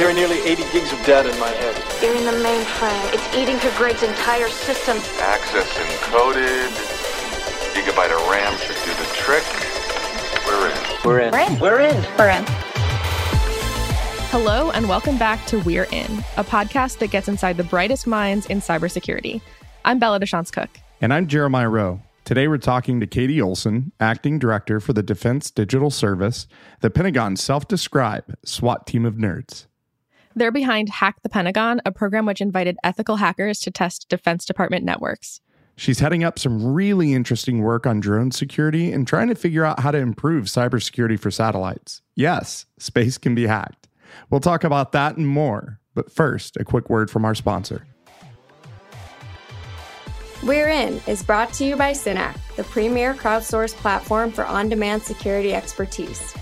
carry 0.00 0.14
nearly 0.14 0.40
80 0.40 0.62
gigs 0.72 0.94
of 0.94 1.04
data 1.04 1.30
in 1.30 1.38
my 1.38 1.50
head. 1.50 1.76
You're 2.02 2.16
in 2.16 2.24
the 2.24 2.32
mainframe. 2.42 3.12
It's 3.12 3.36
eating 3.36 3.58
through 3.58 3.72
Greg's 3.72 4.02
entire 4.02 4.48
system. 4.48 4.96
Access 5.20 5.68
encoded. 5.76 6.70
Gigabyte 7.74 8.10
of 8.10 8.26
RAM 8.30 8.56
should 8.60 8.76
do 8.82 8.94
the 8.94 9.10
trick. 9.12 9.44
We're 10.46 10.70
in. 10.70 10.78
We're 11.04 11.18
in. 11.20 11.32
We're 11.32 11.40
in. 11.40 11.60
We're 11.60 11.80
in. 11.80 12.16
We're 12.16 12.30
in. 12.30 12.44
Hello, 14.30 14.70
and 14.70 14.88
welcome 14.88 15.18
back 15.18 15.44
to 15.48 15.58
We're 15.58 15.86
In, 15.92 16.24
a 16.38 16.44
podcast 16.44 16.98
that 17.00 17.10
gets 17.10 17.28
inside 17.28 17.58
the 17.58 17.64
brightest 17.64 18.06
minds 18.06 18.46
in 18.46 18.62
cybersecurity. 18.62 19.42
I'm 19.84 19.98
Bella 19.98 20.18
DeShantz 20.18 20.50
Cook. 20.50 20.70
And 21.02 21.12
I'm 21.12 21.26
Jeremiah 21.26 21.68
Roe. 21.68 22.00
Today 22.24 22.48
we're 22.48 22.56
talking 22.56 23.00
to 23.00 23.06
Katie 23.06 23.42
Olson, 23.42 23.92
Acting 24.00 24.38
Director 24.38 24.80
for 24.80 24.94
the 24.94 25.02
Defense 25.02 25.50
Digital 25.50 25.90
Service, 25.90 26.46
the 26.80 26.88
Pentagon's 26.88 27.42
self 27.42 27.68
described 27.68 28.34
SWAT 28.46 28.86
team 28.86 29.04
of 29.04 29.16
nerds. 29.16 29.66
They're 30.40 30.50
behind 30.50 30.88
Hack 30.88 31.16
the 31.22 31.28
Pentagon, 31.28 31.82
a 31.84 31.92
program 31.92 32.24
which 32.24 32.40
invited 32.40 32.78
ethical 32.82 33.16
hackers 33.16 33.60
to 33.60 33.70
test 33.70 34.08
Defense 34.08 34.46
Department 34.46 34.86
networks. 34.86 35.42
She's 35.76 35.98
heading 35.98 36.24
up 36.24 36.38
some 36.38 36.72
really 36.72 37.12
interesting 37.12 37.60
work 37.60 37.86
on 37.86 38.00
drone 38.00 38.30
security 38.30 38.90
and 38.90 39.06
trying 39.06 39.28
to 39.28 39.34
figure 39.34 39.66
out 39.66 39.80
how 39.80 39.90
to 39.90 39.98
improve 39.98 40.46
cybersecurity 40.46 41.20
for 41.20 41.30
satellites. 41.30 42.00
Yes, 42.16 42.64
space 42.78 43.18
can 43.18 43.34
be 43.34 43.48
hacked. 43.48 43.90
We'll 44.30 44.40
talk 44.40 44.64
about 44.64 44.92
that 44.92 45.18
and 45.18 45.28
more. 45.28 45.78
But 45.94 46.10
first, 46.10 46.56
a 46.56 46.64
quick 46.64 46.88
word 46.88 47.10
from 47.10 47.26
our 47.26 47.34
sponsor. 47.34 47.86
We're 50.42 50.70
In 50.70 51.02
is 51.06 51.22
brought 51.22 51.52
to 51.54 51.66
you 51.66 51.76
by 51.76 51.92
Synack, 51.92 52.38
the 52.56 52.64
premier 52.64 53.12
crowdsourced 53.12 53.74
platform 53.74 54.32
for 54.32 54.46
on 54.46 54.70
demand 54.70 55.02
security 55.02 55.52
expertise. 55.52 56.34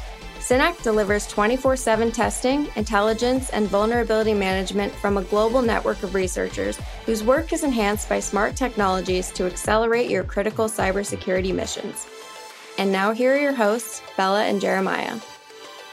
Synack 0.48 0.82
delivers 0.82 1.26
24 1.26 1.76
7 1.76 2.10
testing, 2.10 2.70
intelligence, 2.74 3.50
and 3.50 3.68
vulnerability 3.68 4.32
management 4.32 4.94
from 4.94 5.18
a 5.18 5.22
global 5.24 5.60
network 5.60 6.02
of 6.02 6.14
researchers 6.14 6.78
whose 7.04 7.22
work 7.22 7.52
is 7.52 7.64
enhanced 7.64 8.08
by 8.08 8.18
smart 8.18 8.56
technologies 8.56 9.30
to 9.32 9.44
accelerate 9.44 10.08
your 10.08 10.24
critical 10.24 10.64
cybersecurity 10.64 11.54
missions. 11.54 12.06
And 12.78 12.90
now, 12.90 13.12
here 13.12 13.34
are 13.34 13.38
your 13.38 13.52
hosts, 13.52 14.00
Bella 14.16 14.44
and 14.44 14.58
Jeremiah. 14.58 15.18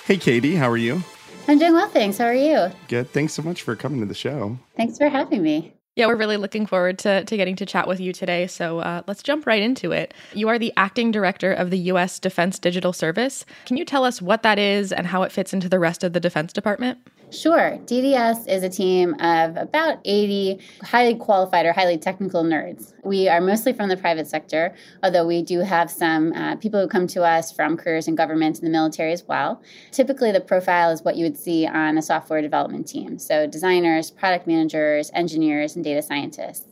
Hey, 0.05 0.15
Katie, 0.15 0.55
how 0.55 0.71
are 0.71 0.77
you? 0.77 1.03
I'm 1.49 1.59
doing 1.59 1.73
well, 1.73 1.89
thanks. 1.89 2.17
How 2.17 2.27
are 2.27 2.33
you? 2.33 2.71
Good. 2.87 3.11
Thanks 3.11 3.33
so 3.33 3.41
much 3.41 3.61
for 3.61 3.75
coming 3.75 3.99
to 3.99 4.05
the 4.05 4.13
show. 4.13 4.57
Thanks 4.77 4.97
for 4.97 5.09
having 5.09 5.43
me. 5.43 5.73
Yeah, 5.95 6.07
we're 6.07 6.17
really 6.17 6.35
looking 6.35 6.65
forward 6.65 6.99
to, 6.99 7.23
to 7.23 7.37
getting 7.37 7.55
to 7.55 7.65
chat 7.65 7.87
with 7.87 8.01
you 8.01 8.11
today. 8.11 8.47
So 8.47 8.79
uh, 8.79 9.03
let's 9.07 9.23
jump 9.23 9.45
right 9.45 9.61
into 9.61 9.93
it. 9.93 10.13
You 10.33 10.49
are 10.49 10.59
the 10.59 10.73
acting 10.75 11.09
director 11.09 11.53
of 11.53 11.69
the 11.69 11.77
U.S. 11.77 12.19
Defense 12.19 12.59
Digital 12.59 12.91
Service. 12.91 13.45
Can 13.65 13.77
you 13.77 13.85
tell 13.85 14.03
us 14.03 14.21
what 14.21 14.43
that 14.43 14.59
is 14.59 14.91
and 14.91 15.07
how 15.07 15.23
it 15.23 15.31
fits 15.31 15.53
into 15.53 15.69
the 15.69 15.79
rest 15.79 16.03
of 16.03 16.11
the 16.11 16.19
Defense 16.19 16.51
Department? 16.51 16.99
Sure. 17.31 17.79
DDS 17.85 18.47
is 18.47 18.63
a 18.63 18.69
team 18.69 19.15
of 19.15 19.57
about 19.57 19.97
80 20.05 20.59
highly 20.83 21.15
qualified 21.15 21.65
or 21.65 21.73
highly 21.73 21.97
technical 21.97 22.43
nerds. 22.43 22.93
We 23.03 23.27
are 23.27 23.41
mostly 23.41 23.73
from 23.73 23.89
the 23.89 23.97
private 23.97 24.27
sector, 24.27 24.75
although 25.03 25.25
we 25.25 25.41
do 25.41 25.59
have 25.59 25.89
some 25.89 26.33
uh, 26.33 26.55
people 26.57 26.79
who 26.79 26.87
come 26.87 27.07
to 27.07 27.23
us 27.23 27.51
from 27.51 27.77
careers 27.77 28.07
in 28.07 28.15
government 28.15 28.59
and 28.59 28.67
the 28.67 28.71
military 28.71 29.11
as 29.11 29.27
well. 29.27 29.61
Typically, 29.91 30.31
the 30.31 30.39
profile 30.39 30.91
is 30.91 31.03
what 31.03 31.15
you 31.15 31.25
would 31.25 31.37
see 31.37 31.65
on 31.65 31.97
a 31.97 32.01
software 32.01 32.41
development 32.41 32.87
team. 32.87 33.17
So, 33.17 33.47
designers, 33.47 34.11
product 34.11 34.45
managers, 34.45 35.09
engineers, 35.13 35.75
and 35.75 35.83
data 35.83 36.03
scientists. 36.03 36.67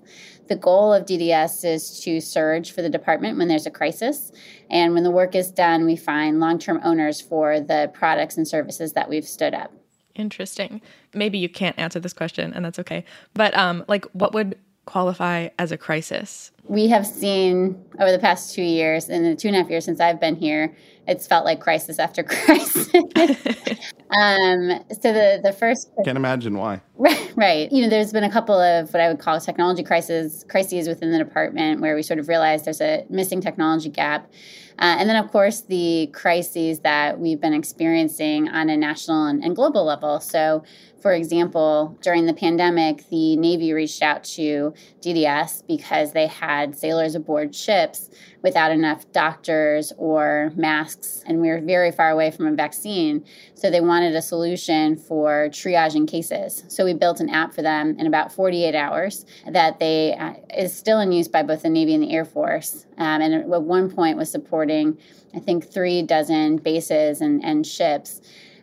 The 0.49 0.55
goal 0.55 0.93
of 0.93 1.05
DDS 1.05 1.65
is 1.65 1.99
to 2.01 2.21
surge 2.21 2.73
for 2.73 2.81
the 2.81 2.89
department 2.89 3.37
when 3.37 3.47
there's 3.47 3.65
a 3.65 3.71
crisis. 3.71 4.31
And 4.69 4.93
when 4.93 5.03
the 5.03 5.11
work 5.11 5.35
is 5.35 5.51
done, 5.51 5.85
we 5.85 5.95
find 5.95 6.39
long 6.39 6.59
term 6.59 6.79
owners 6.83 7.21
for 7.21 7.59
the 7.59 7.89
products 7.93 8.37
and 8.37 8.47
services 8.47 8.93
that 8.93 9.09
we've 9.09 9.25
stood 9.25 9.53
up. 9.53 9.73
Interesting. 10.15 10.81
Maybe 11.13 11.37
you 11.37 11.49
can't 11.49 11.77
answer 11.79 11.99
this 11.99 12.13
question, 12.13 12.53
and 12.53 12.63
that's 12.63 12.79
okay. 12.79 13.03
But 13.33 13.55
um, 13.57 13.83
like, 13.87 14.05
what 14.13 14.33
would 14.33 14.57
qualify 14.85 15.49
as 15.57 15.71
a 15.71 15.77
crisis? 15.77 16.51
We 16.65 16.87
have 16.87 17.05
seen 17.05 17.83
over 17.99 18.11
the 18.11 18.19
past 18.19 18.53
two 18.53 18.63
years, 18.63 19.09
and 19.09 19.25
the 19.25 19.35
two 19.35 19.47
and 19.47 19.57
a 19.57 19.61
half 19.61 19.69
years 19.69 19.85
since 19.85 19.99
I've 19.99 20.19
been 20.19 20.35
here, 20.35 20.75
it's 21.07 21.27
felt 21.27 21.45
like 21.45 21.59
crisis 21.59 21.99
after 21.99 22.23
crisis. 22.23 22.89
um, 22.93 24.83
so 24.89 25.11
the 25.11 25.39
the 25.43 25.55
first 25.57 25.89
can't 26.05 26.17
imagine 26.17 26.57
why. 26.57 26.81
Right, 26.95 27.33
right. 27.35 27.71
You 27.71 27.83
know, 27.83 27.89
there's 27.89 28.11
been 28.11 28.23
a 28.23 28.31
couple 28.31 28.59
of 28.59 28.93
what 28.93 29.01
I 29.01 29.07
would 29.07 29.19
call 29.19 29.39
technology 29.39 29.83
crises 29.83 30.45
crises 30.49 30.87
within 30.87 31.11
the 31.11 31.17
department 31.17 31.81
where 31.81 31.95
we 31.95 32.03
sort 32.03 32.19
of 32.19 32.27
realized 32.27 32.65
there's 32.65 32.81
a 32.81 33.05
missing 33.09 33.41
technology 33.41 33.89
gap. 33.89 34.31
Uh, 34.79 34.97
and 34.97 35.07
then, 35.07 35.15
of 35.15 35.31
course, 35.31 35.61
the 35.61 36.09
crises 36.13 36.79
that 36.79 37.19
we've 37.19 37.39
been 37.39 37.53
experiencing 37.53 38.49
on 38.49 38.69
a 38.69 38.77
national 38.77 39.25
and, 39.27 39.43
and 39.43 39.55
global 39.55 39.85
level. 39.85 40.19
So, 40.19 40.63
for 41.03 41.11
example, 41.11 41.97
during 42.01 42.27
the 42.27 42.33
pandemic, 42.33 43.09
the 43.09 43.35
Navy 43.35 43.73
reached 43.73 44.01
out 44.01 44.23
to 44.23 44.73
DDS 45.01 45.67
because 45.67 46.13
they 46.13 46.27
had 46.27 46.77
sailors 46.77 47.13
aboard 47.13 47.53
ships 47.53 48.09
without 48.41 48.71
enough 48.71 49.11
doctors 49.11 49.91
or 49.97 50.53
masks, 50.55 51.21
and 51.27 51.41
we 51.41 51.49
were 51.49 51.59
very 51.59 51.91
far 51.91 52.09
away 52.09 52.31
from 52.31 52.47
a 52.47 52.53
vaccine. 52.53 53.25
So 53.53 53.69
they 53.69 53.81
wanted 53.81 54.15
a 54.15 54.21
solution 54.21 54.95
for 54.95 55.49
triaging 55.49 56.07
cases. 56.07 56.63
So 56.69 56.85
we 56.85 56.93
built 56.93 57.19
an 57.19 57.29
app 57.29 57.53
for 57.53 57.61
them 57.61 57.97
in 57.99 58.07
about 58.07 58.31
48 58.31 58.73
hours 58.73 59.25
that 59.45 59.79
they 59.79 60.13
uh, 60.13 60.35
is 60.57 60.73
still 60.73 61.01
in 61.01 61.11
use 61.11 61.27
by 61.27 61.43
both 61.43 61.63
the 61.63 61.69
Navy 61.69 61.93
and 61.93 62.03
the 62.03 62.13
Air 62.13 62.23
Force, 62.23 62.85
um, 62.97 63.21
and 63.21 63.33
at 63.33 63.61
one 63.61 63.91
point 63.91 64.15
was 64.17 64.31
supporting, 64.31 64.97
I 65.35 65.39
think, 65.39 65.69
three 65.69 66.01
dozen 66.01 66.57
bases 66.57 67.19
and, 67.19 67.43
and 67.43 67.67
ships. 67.67 68.21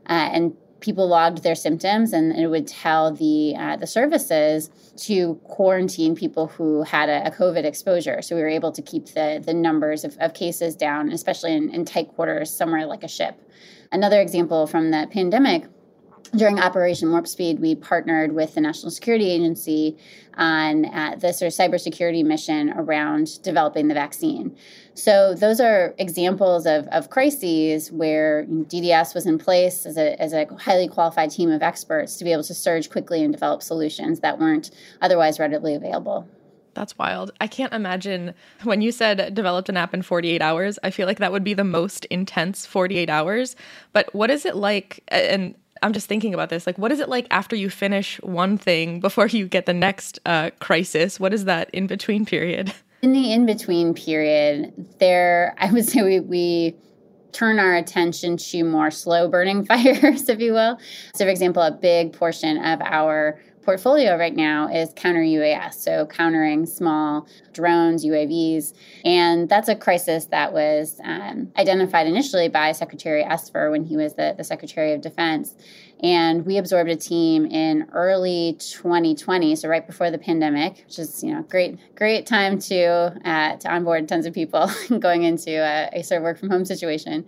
Uh, 0.09 0.29
and 0.33 0.57
people 0.81 1.07
logged 1.07 1.43
their 1.43 1.55
symptoms 1.55 2.13
and 2.13 2.33
it 2.33 2.47
would 2.49 2.67
tell 2.67 3.13
the 3.13 3.55
uh, 3.57 3.77
the 3.77 3.87
services 3.87 4.71
to 4.97 5.35
quarantine 5.45 6.15
people 6.15 6.49
who 6.49 6.83
had 6.83 7.09
a, 7.09 7.27
a, 7.27 7.31
COVID 7.31 7.65
exposure. 7.65 8.23
So 8.23 8.37
we 8.37 8.43
were 8.43 8.49
able 8.49 8.73
to 8.73 8.83
keep 8.83 9.07
the 9.07 9.43
the 9.45 9.55
numbers 9.55 10.05
of, 10.05 10.17
of 10.19 10.35
cases 10.35 10.75
down, 10.77 11.11
especially 11.13 11.55
in, 11.55 11.71
in 11.71 11.85
tight 11.85 12.09
quarters 12.09 12.51
somewhere 12.51 12.87
like 12.87 13.05
a 13.05 13.09
ship. 13.09 13.41
Another 13.93 14.21
example 14.21 14.67
from 14.67 14.91
the 14.91 15.09
pandemic 15.11 15.67
during 16.37 16.61
Operation 16.61 17.11
Warp 17.11 17.27
Speed, 17.27 17.61
we 17.61 17.75
partnered 17.75 18.33
with 18.33 18.55
the 18.55 18.61
National 18.61 18.91
Security 18.91 19.31
Agency 19.31 19.97
on 20.35 20.87
uh, 20.87 21.17
the 21.17 21.33
sort 21.33 21.53
of 21.53 21.59
cybersecurity 21.59 22.25
mission 22.25 22.71
around 22.71 23.43
developing 23.43 23.89
the 23.89 23.95
vaccine. 23.95 24.57
So 24.95 25.35
those 25.35 25.61
are 25.61 25.95
examples 25.99 26.67
of, 26.67 26.87
of 26.89 27.11
crises 27.11 27.91
where 27.91 28.45
DDS 28.47 29.15
was 29.15 29.27
in 29.27 29.39
place 29.39 29.87
as 29.87 29.97
a, 29.97 30.21
as 30.21 30.33
a 30.33 30.47
highly 30.57 30.89
qualified 30.89 31.31
team 31.31 31.51
of 31.51 31.63
experts 31.63 32.17
to 32.17 32.25
be 32.25 32.33
able 32.33 32.45
to 32.45 32.55
surge 32.55 32.91
quickly 32.91 33.23
and 33.23 33.33
develop 33.33 33.63
solutions 33.63 34.21
that 34.21 34.39
weren't 34.39 34.71
otherwise 35.01 35.39
readily 35.39 35.75
available. 35.75 36.29
That's 36.75 36.97
wild. 36.97 37.33
I 37.41 37.47
can't 37.49 37.73
imagine 37.73 38.33
when 38.63 38.81
you 38.81 38.93
said 38.93 39.35
developed 39.35 39.69
an 39.69 39.77
app 39.77 39.93
in 39.93 40.03
48 40.03 40.41
hours. 40.41 40.79
I 40.85 40.91
feel 40.91 41.07
like 41.07 41.19
that 41.19 41.33
would 41.33 41.45
be 41.45 41.55
the 41.55 41.65
most 41.65 42.05
intense 42.07 42.65
48 42.65 43.11
hours. 43.11 43.57
But 43.93 44.15
what 44.15 44.31
is 44.31 44.47
it 44.47 44.55
like? 44.55 45.03
And 45.09 45.57
I'm 45.83 45.93
just 45.93 46.07
thinking 46.07 46.35
about 46.35 46.51
this. 46.51 46.67
Like, 46.67 46.79
what 46.79 46.93
is 46.93 47.01
it 47.01 47.09
like 47.09 47.27
after 47.31 47.57
you 47.57 47.71
finish 47.71 48.21
one 48.23 48.59
thing 48.59 49.01
before 49.01 49.27
you 49.27 49.47
get 49.47 49.67
the 49.67 49.75
next 49.75 50.19
uh, 50.27 50.51
crisis? 50.59 51.19
What 51.19 51.33
is 51.33 51.45
that 51.47 51.71
in 51.71 51.87
between 51.87 52.25
period? 52.27 52.73
In 53.03 53.15
the 53.15 53.33
in 53.33 53.47
between 53.47 53.95
period, 53.95 54.75
there, 54.99 55.55
I 55.57 55.73
would 55.73 55.89
say 55.89 56.03
we, 56.03 56.21
we 56.21 56.77
turn 57.33 57.59
our 57.59 57.75
attention 57.75 58.37
to 58.37 58.63
more 58.63 58.91
slow 58.91 59.27
burning 59.27 59.65
fires, 59.67 60.29
if 60.29 60.39
you 60.39 60.53
will. 60.53 60.79
So, 61.15 61.25
for 61.25 61.31
example, 61.31 61.63
a 61.63 61.71
big 61.71 62.13
portion 62.13 62.63
of 62.63 62.83
our 62.83 63.41
portfolio 63.71 64.17
right 64.17 64.35
now 64.35 64.67
is 64.67 64.93
counter 64.97 65.21
UAS, 65.21 65.75
so 65.75 66.05
countering 66.05 66.67
small 66.67 67.29
drones, 67.53 68.05
UAVs. 68.05 68.75
And 69.05 69.49
that's 69.49 69.69
a 69.69 69.77
crisis 69.77 70.25
that 70.25 70.53
was 70.53 70.99
um, 71.05 71.53
identified 71.57 72.09
initially 72.09 72.49
by 72.49 72.73
Secretary 72.73 73.23
Esper 73.23 73.71
when 73.71 73.85
he 73.85 73.97
was 73.97 74.15
the, 74.15 74.35
the 74.37 74.43
Secretary 74.43 74.93
of 74.93 75.03
Defense. 75.03 75.55
And 76.03 76.45
we 76.45 76.57
absorbed 76.57 76.91
a 76.91 76.97
team 76.97 77.47
in 77.47 77.87
early 77.93 78.57
2020, 78.59 79.55
so 79.55 79.69
right 79.69 79.87
before 79.87 80.11
the 80.11 80.19
pandemic, 80.19 80.83
which 80.87 80.99
is 80.99 81.23
you 81.23 81.33
know 81.33 81.43
great 81.43 81.79
great 81.95 82.27
time 82.27 82.59
to 82.71 83.15
uh, 83.25 83.57
to 83.57 83.73
onboard 83.73 84.09
tons 84.09 84.27
of 84.27 84.35
people 84.35 84.69
going 84.99 85.23
into 85.23 85.53
a, 85.53 85.91
a 85.93 86.03
sort 86.03 86.19
of 86.19 86.25
work 86.25 86.39
from 86.39 86.51
home 86.51 86.65
situation. 86.65 87.25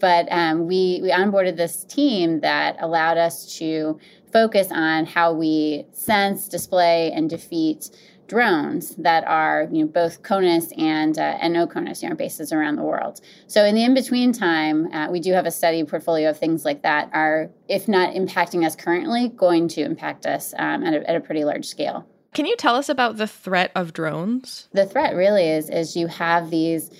But 0.00 0.26
um, 0.30 0.66
we 0.66 1.00
we 1.02 1.10
onboarded 1.10 1.56
this 1.56 1.84
team 1.84 2.40
that 2.40 2.76
allowed 2.80 3.16
us 3.16 3.56
to 3.58 3.98
focus 4.32 4.68
on 4.70 5.06
how 5.06 5.32
we 5.32 5.86
sense, 5.92 6.48
display, 6.48 7.12
and 7.12 7.28
defeat 7.28 7.90
drones 8.30 8.94
that 8.94 9.24
are 9.26 9.68
you 9.72 9.82
know 9.84 9.90
both 9.90 10.22
CONUS 10.22 10.72
and 10.78 11.18
uh, 11.18 11.36
and 11.40 11.52
no 11.52 11.66
CONUS, 11.66 12.02
you 12.02 12.08
know, 12.08 12.14
bases 12.14 12.52
around 12.52 12.76
the 12.76 12.82
world. 12.82 13.20
So 13.48 13.64
in 13.64 13.74
the 13.74 13.82
in 13.82 13.92
between 13.92 14.32
time, 14.32 14.90
uh, 14.92 15.08
we 15.10 15.20
do 15.20 15.32
have 15.32 15.46
a 15.46 15.50
steady 15.50 15.82
portfolio 15.84 16.30
of 16.30 16.38
things 16.38 16.64
like 16.64 16.82
that. 16.82 17.10
Are 17.12 17.50
if 17.68 17.88
not 17.88 18.14
impacting 18.14 18.64
us 18.64 18.76
currently, 18.76 19.28
going 19.28 19.68
to 19.68 19.82
impact 19.82 20.26
us 20.26 20.54
um, 20.58 20.84
at, 20.84 20.94
a, 20.94 21.10
at 21.10 21.16
a 21.16 21.20
pretty 21.20 21.44
large 21.44 21.66
scale. 21.66 22.06
Can 22.32 22.46
you 22.46 22.56
tell 22.56 22.76
us 22.76 22.88
about 22.88 23.16
the 23.16 23.26
threat 23.26 23.72
of 23.74 23.92
drones? 23.92 24.68
The 24.72 24.86
threat 24.86 25.16
really 25.16 25.48
is 25.48 25.68
is 25.68 25.96
you 25.96 26.06
have 26.06 26.50
these 26.50 26.90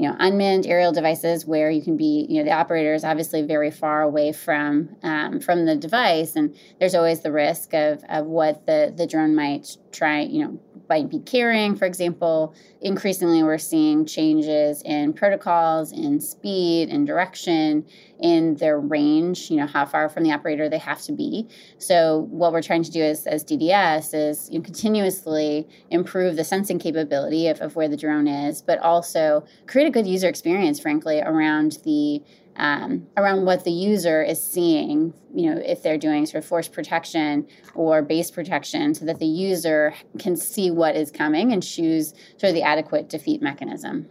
you 0.00 0.08
know, 0.08 0.16
unmanned 0.18 0.66
aerial 0.66 0.92
devices 0.92 1.44
where 1.44 1.70
you 1.70 1.82
can 1.82 1.94
be, 1.94 2.24
you 2.30 2.38
know, 2.38 2.44
the 2.44 2.56
operator 2.56 2.94
is 2.94 3.04
obviously 3.04 3.42
very 3.42 3.70
far 3.70 4.00
away 4.00 4.32
from 4.32 4.96
um, 5.02 5.40
from 5.40 5.66
the 5.66 5.76
device, 5.76 6.36
and 6.36 6.56
there's 6.78 6.94
always 6.94 7.20
the 7.20 7.30
risk 7.30 7.74
of 7.74 8.02
of 8.08 8.24
what 8.24 8.64
the 8.64 8.94
the 8.96 9.06
drone 9.06 9.34
might 9.34 9.76
try, 9.92 10.20
you 10.20 10.44
know, 10.44 10.58
might 10.88 11.08
be 11.08 11.20
carrying, 11.20 11.76
for 11.76 11.84
example. 11.84 12.54
Increasingly, 12.82 13.42
we're 13.42 13.58
seeing 13.58 14.04
changes 14.04 14.82
in 14.82 15.12
protocols, 15.12 15.92
in 15.92 16.20
speed, 16.20 16.88
in 16.88 17.04
direction, 17.04 17.86
in 18.18 18.56
their 18.56 18.78
range, 18.80 19.50
you 19.50 19.56
know, 19.56 19.66
how 19.66 19.86
far 19.86 20.08
from 20.08 20.24
the 20.24 20.32
operator 20.32 20.68
they 20.68 20.78
have 20.78 21.00
to 21.02 21.12
be. 21.12 21.46
So, 21.78 22.26
what 22.30 22.52
we're 22.52 22.62
trying 22.62 22.82
to 22.82 22.90
do 22.90 23.02
as, 23.02 23.26
as 23.26 23.44
DDS 23.44 24.12
is 24.12 24.50
you 24.50 24.58
know, 24.58 24.64
continuously 24.64 25.68
improve 25.90 26.36
the 26.36 26.44
sensing 26.44 26.78
capability 26.78 27.46
of, 27.46 27.60
of 27.60 27.76
where 27.76 27.88
the 27.88 27.96
drone 27.96 28.26
is, 28.26 28.60
but 28.60 28.78
also 28.80 29.44
create 29.66 29.86
a 29.86 29.90
good 29.90 30.06
user 30.06 30.28
experience, 30.28 30.80
frankly, 30.80 31.20
around 31.20 31.78
the 31.84 32.22
um, 32.56 33.06
around 33.16 33.44
what 33.44 33.64
the 33.64 33.70
user 33.70 34.22
is 34.22 34.42
seeing, 34.42 35.14
you 35.34 35.50
know, 35.50 35.60
if 35.64 35.82
they're 35.82 35.98
doing 35.98 36.26
sort 36.26 36.42
of 36.42 36.48
force 36.48 36.68
protection 36.68 37.46
or 37.74 38.02
base 38.02 38.30
protection, 38.30 38.94
so 38.94 39.04
that 39.06 39.18
the 39.18 39.26
user 39.26 39.94
can 40.18 40.36
see 40.36 40.70
what 40.70 40.96
is 40.96 41.10
coming 41.10 41.52
and 41.52 41.62
choose 41.62 42.12
sort 42.36 42.50
of 42.50 42.54
the 42.54 42.62
adequate 42.62 43.08
defeat 43.08 43.40
mechanism. 43.40 44.08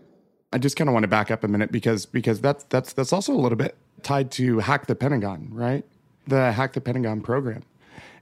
I 0.52 0.58
just 0.58 0.76
kind 0.76 0.90
of 0.90 0.94
want 0.94 1.04
to 1.04 1.08
back 1.08 1.30
up 1.30 1.44
a 1.44 1.48
minute 1.48 1.72
because 1.72 2.06
because 2.06 2.42
that's 2.42 2.64
that's 2.66 2.94
that's 2.94 3.14
also 3.14 3.34
a 3.34 3.38
little 3.38 3.58
bit 3.58 3.78
tied 4.02 4.32
to 4.32 4.60
Hack 4.60 4.88
the 4.88 4.96
Pentagon, 4.96 5.50
right? 5.52 5.86
The 6.28 6.52
Hack 6.52 6.74
the 6.74 6.82
Pentagon 6.82 7.22
program. 7.22 7.64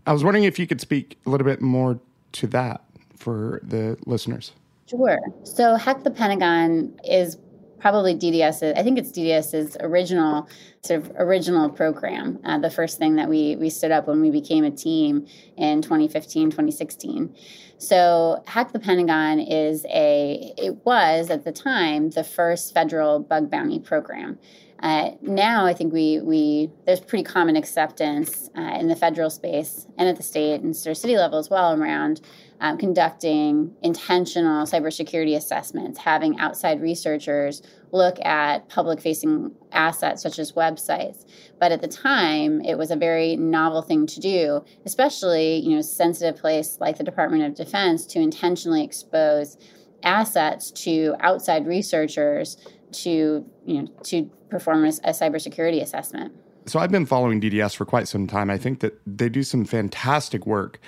I 0.06 0.14
was 0.14 0.24
wondering 0.24 0.44
if 0.44 0.60
you 0.60 0.68
could 0.68 0.82
speak 0.82 1.18
a 1.26 1.30
little 1.30 1.46
bit 1.46 1.62
more 1.62 2.00
to 2.34 2.48
that 2.48 2.84
for 3.16 3.62
the 3.64 3.98
listeners. 4.06 4.52
Sure. 4.90 5.20
So 5.44 5.76
Hack 5.76 6.04
the 6.04 6.12
Pentagon 6.12 6.98
is 7.04 7.38
probably 7.80 8.16
DDS. 8.16 8.78
I 8.78 8.84
think 8.84 8.98
it's 8.98 9.12
DDS's 9.12 9.78
original 9.80 10.48
sort 10.82 11.02
of 11.02 11.12
original 11.18 11.70
program. 11.70 12.40
Uh, 12.44 12.60
the 12.60 12.70
first 12.70 12.98
thing 12.98 13.16
that 13.16 13.30
we 13.30 13.56
we 13.56 13.70
stood 13.70 13.92
up 13.92 14.08
when 14.08 14.22
we 14.22 14.32
became 14.32 14.64
a 14.64 14.72
team 14.72 15.28
in 15.58 15.82
2015, 15.82 16.52
2016. 16.52 17.36
So 17.78 18.44
Hack 18.48 18.72
the 18.72 18.80
Pentagon 18.80 19.40
is 19.40 19.86
a 19.86 20.54
it 20.58 20.86
was 20.86 21.30
at 21.30 21.44
the 21.44 21.52
time 21.52 22.10
the 22.10 22.24
first 22.24 22.74
federal 22.74 23.20
bug 23.20 23.52
bounty 23.52 23.80
program. 23.80 24.40
Uh, 24.82 25.12
now 25.22 25.66
I 25.66 25.74
think 25.74 25.92
we 25.92 26.22
we 26.22 26.72
there's 26.86 27.00
pretty 27.00 27.24
common 27.24 27.56
acceptance 27.56 28.50
uh, 28.56 28.78
in 28.80 28.88
the 28.88 28.96
federal 28.96 29.30
space 29.30 29.88
and 29.98 30.08
at 30.08 30.18
the 30.18 30.24
state 30.24 30.62
and 30.62 30.76
sort 30.76 30.92
of 30.92 30.98
city 30.98 31.18
level 31.18 31.40
as 31.40 31.50
well 31.50 31.74
around 31.74 32.22
um, 32.60 32.78
conducting 32.78 33.76
intentional 33.84 34.66
cybersecurity 34.66 35.36
assessments, 35.36 36.00
having 36.00 36.40
outside 36.40 36.82
researchers 36.82 37.62
look 37.92 38.18
at 38.26 38.68
public 38.70 39.00
facing 39.00 39.52
assets 39.72 40.22
such 40.24 40.40
as 40.40 40.54
websites. 40.54 41.26
But 41.60 41.72
at 41.72 41.82
the 41.82 41.88
time, 41.88 42.62
it 42.62 42.78
was 42.78 42.92
a 42.92 42.96
very 42.96 43.36
novel 43.36 43.82
thing 43.82 44.08
to 44.08 44.20
do, 44.20 44.64
especially 44.86 45.58
you 45.58 45.76
know 45.76 45.82
sensitive 45.82 46.40
place 46.40 46.78
like 46.80 46.98
the 46.98 47.04
Department 47.04 47.44
of 47.44 47.56
Defense 47.56 48.06
to 48.08 48.20
intentionally 48.20 48.84
expose 48.84 49.58
assets 50.04 50.72
to 50.72 51.16
outside 51.20 51.66
researchers 51.66 52.58
to 52.92 53.46
you 53.66 53.82
know 53.82 53.88
to 54.04 54.30
perform 54.50 54.86
a, 54.86 54.90
a 55.04 55.12
cybersecurity 55.12 55.82
assessment. 55.82 56.34
So 56.66 56.80
I've 56.80 56.92
been 56.92 57.06
following 57.06 57.40
DDS 57.40 57.76
for 57.76 57.86
quite 57.86 58.10
some 58.10 58.28
time. 58.28 58.50
I 58.50 58.58
think 58.58 58.82
that 58.82 59.00
they 59.06 59.30
do 59.30 59.42
some 59.42 59.64
fantastic 59.64 60.46
work. 60.46 60.80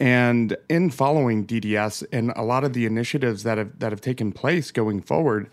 And 0.00 0.56
in 0.70 0.90
following 0.90 1.46
DDS 1.46 2.04
and 2.10 2.32
a 2.34 2.42
lot 2.42 2.64
of 2.64 2.72
the 2.72 2.86
initiatives 2.86 3.42
that 3.42 3.58
have 3.58 3.78
that 3.80 3.92
have 3.92 4.00
taken 4.00 4.32
place 4.32 4.70
going 4.70 5.02
forward, 5.02 5.50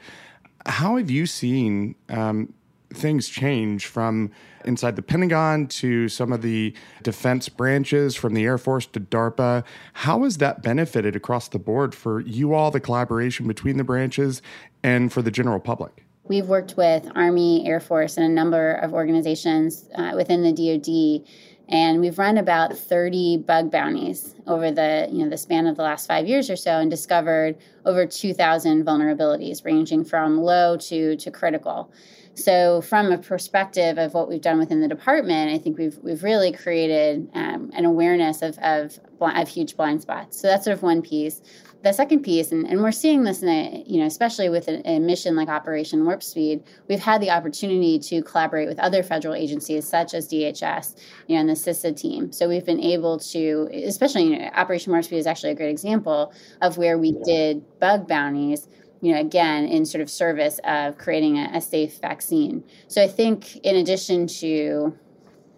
how 0.65 0.95
have 0.95 1.11
you 1.11 1.25
seen 1.25 1.95
um, 2.07 2.53
things 2.93 3.27
change 3.27 3.87
from 3.87 4.31
inside 4.63 4.95
the 4.95 5.01
Pentagon 5.01 5.67
to 5.67 6.07
some 6.07 6.31
of 6.31 6.41
the 6.41 6.73
defense 7.03 7.49
branches, 7.49 8.15
from 8.15 8.33
the 8.33 8.45
Air 8.45 8.57
Force 8.57 8.85
to 8.87 9.01
DARPA? 9.01 9.65
How 9.93 10.23
has 10.23 10.37
that 10.37 10.63
benefited 10.63 11.15
across 11.15 11.49
the 11.49 11.59
board 11.59 11.93
for 11.93 12.21
you 12.21 12.53
all, 12.53 12.71
the 12.71 12.79
collaboration 12.79 13.47
between 13.47 13.75
the 13.75 13.83
branches, 13.83 14.41
and 14.81 15.11
for 15.11 15.21
the 15.21 15.31
general 15.31 15.59
public? 15.59 16.05
We've 16.23 16.47
worked 16.47 16.75
with 16.75 17.09
Army, 17.15 17.65
Air 17.65 17.79
Force, 17.79 18.17
and 18.17 18.25
a 18.25 18.29
number 18.29 18.73
of 18.73 18.93
organizations 18.93 19.89
uh, 19.95 20.11
within 20.15 20.43
the 20.43 20.51
DoD, 20.51 21.25
and 21.69 21.99
we've 21.99 22.17
run 22.17 22.37
about 22.37 22.77
30 22.77 23.37
bug 23.37 23.71
bounties 23.71 24.35
over 24.45 24.71
the 24.71 25.07
you 25.11 25.23
know 25.23 25.29
the 25.29 25.37
span 25.37 25.67
of 25.67 25.75
the 25.75 25.83
last 25.83 26.07
five 26.07 26.27
years 26.27 26.49
or 26.49 26.55
so, 26.55 26.79
and 26.79 26.89
discovered 26.89 27.57
over 27.85 28.05
2,000 28.05 28.85
vulnerabilities, 28.85 29.65
ranging 29.65 30.03
from 30.03 30.37
low 30.37 30.77
to 30.77 31.15
to 31.17 31.31
critical. 31.31 31.91
So, 32.37 32.81
from 32.81 33.11
a 33.11 33.17
perspective 33.17 33.97
of 33.97 34.13
what 34.13 34.29
we've 34.29 34.41
done 34.41 34.59
within 34.59 34.79
the 34.79 34.87
department, 34.87 35.51
I 35.51 35.57
think 35.57 35.77
we've 35.77 35.97
we've 36.03 36.23
really 36.23 36.51
created 36.51 37.29
um, 37.33 37.71
an 37.73 37.83
awareness 37.83 38.43
of, 38.43 38.57
of 38.59 38.99
of 39.19 39.47
huge 39.47 39.75
blind 39.75 40.03
spots. 40.03 40.39
So 40.39 40.47
that's 40.47 40.65
sort 40.65 40.77
of 40.77 40.83
one 40.83 41.01
piece 41.01 41.41
the 41.87 41.93
second 41.93 42.21
piece, 42.21 42.51
and, 42.51 42.67
and 42.67 42.83
we're 42.83 42.91
seeing 42.91 43.23
this 43.23 43.41
in 43.41 43.49
a, 43.49 43.83
you 43.85 43.99
know, 43.99 44.05
especially 44.05 44.49
with 44.49 44.67
a, 44.67 44.87
a, 44.87 44.99
mission 44.99 45.35
like 45.35 45.47
Operation 45.47 46.05
Warp 46.05 46.21
Speed, 46.21 46.63
we've 46.87 46.99
had 46.99 47.21
the 47.21 47.31
opportunity 47.31 47.97
to 47.99 48.21
collaborate 48.21 48.67
with 48.67 48.79
other 48.79 49.03
federal 49.03 49.33
agencies 49.33 49.87
such 49.87 50.13
as 50.13 50.27
DHS, 50.27 50.95
you 51.27 51.35
know, 51.35 51.41
and 51.41 51.49
the 51.49 51.53
CISA 51.53 51.95
team. 51.99 52.31
So 52.31 52.49
we've 52.49 52.65
been 52.65 52.81
able 52.81 53.19
to, 53.19 53.69
especially 53.71 54.23
you 54.25 54.39
know, 54.39 54.49
Operation 54.53 54.91
Warp 54.91 55.05
Speed 55.05 55.17
is 55.17 55.27
actually 55.27 55.51
a 55.51 55.55
great 55.55 55.69
example 55.69 56.33
of 56.61 56.77
where 56.77 56.97
we 56.97 57.15
did 57.25 57.63
bug 57.79 58.07
bounties 58.07 58.67
you 58.99 59.13
know, 59.13 59.19
again, 59.19 59.67
in 59.67 59.85
sort 59.85 60.01
of 60.01 60.09
service 60.09 60.59
of 60.63 60.97
creating 60.97 61.37
a, 61.37 61.51
a, 61.53 61.61
safe 61.61 61.99
vaccine. 62.01 62.63
So 62.87 63.03
I 63.03 63.07
think 63.07 63.57
in 63.57 63.75
addition 63.75 64.25
to 64.39 64.97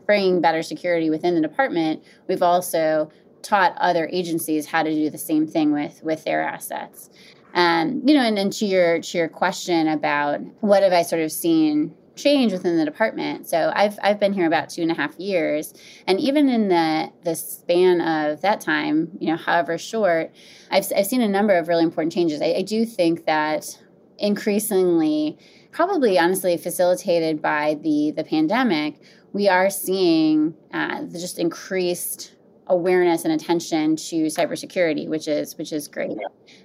bringing 0.06 0.42
better 0.42 0.62
security 0.62 1.10
within 1.10 1.36
the 1.36 1.42
department, 1.42 2.04
we've 2.28 2.44
also 2.44 3.10
taught 3.42 3.78
other 3.78 4.10
agencies 4.12 4.66
how 4.66 4.84
to 4.84 4.92
do 4.92 5.10
the 5.10 5.18
same 5.18 5.48
thing 5.48 5.72
with 5.72 6.02
with 6.04 6.24
their 6.24 6.42
assets. 6.42 7.10
Um, 7.54 8.04
you 8.06 8.14
know, 8.14 8.22
and, 8.22 8.38
and 8.38 8.54
to 8.54 8.66
your 8.66 9.02
to 9.02 9.18
your 9.18 9.28
question 9.28 9.88
about 9.88 10.42
what 10.62 10.84
have 10.84 10.94
I 10.94 11.02
sort 11.02 11.22
of 11.22 11.32
seen 11.32 11.96
change 12.16 12.52
within 12.52 12.78
the 12.78 12.86
department. 12.86 13.48
So 13.48 13.72
I've 13.76 13.98
I've 14.04 14.20
been 14.20 14.34
here 14.34 14.46
about 14.46 14.70
two 14.70 14.82
and 14.82 14.92
a 14.92 14.94
half 14.94 15.18
years, 15.18 15.74
and 16.06 16.20
even 16.20 16.50
in 16.50 16.68
the 16.68 17.12
the 17.24 17.36
span 17.36 18.02
of 18.02 18.42
that 18.42 18.62
time, 18.62 19.10
you 19.20 19.32
know, 19.32 19.38
however 19.38 19.78
short, 19.78 20.32
I've 20.70 20.86
I've 20.96 21.08
seen 21.08 21.22
a 21.22 21.28
number 21.28 21.58
of 21.58 21.68
really 21.68 21.84
important 21.84 22.14
changes. 22.14 22.42
I, 22.42 22.56
I 22.58 22.62
do 22.62 22.86
think 22.86 23.26
that 23.26 23.80
increasingly, 24.18 25.38
probably 25.72 26.20
honestly 26.20 26.58
facilitated 26.58 27.42
by 27.42 27.78
the 27.82 28.12
the 28.12 28.24
pandemic, 28.24 29.00
we 29.34 29.48
are 29.48 29.70
seeing 29.70 30.54
uh, 30.74 31.04
just 31.06 31.40
increased 31.40 32.36
awareness 32.70 33.26
and 33.26 33.34
attention 33.34 33.96
to 33.96 34.26
cybersecurity, 34.28 35.10
which 35.10 35.28
is 35.28 35.58
which 35.58 35.74
is 35.74 35.88
great. 35.88 36.18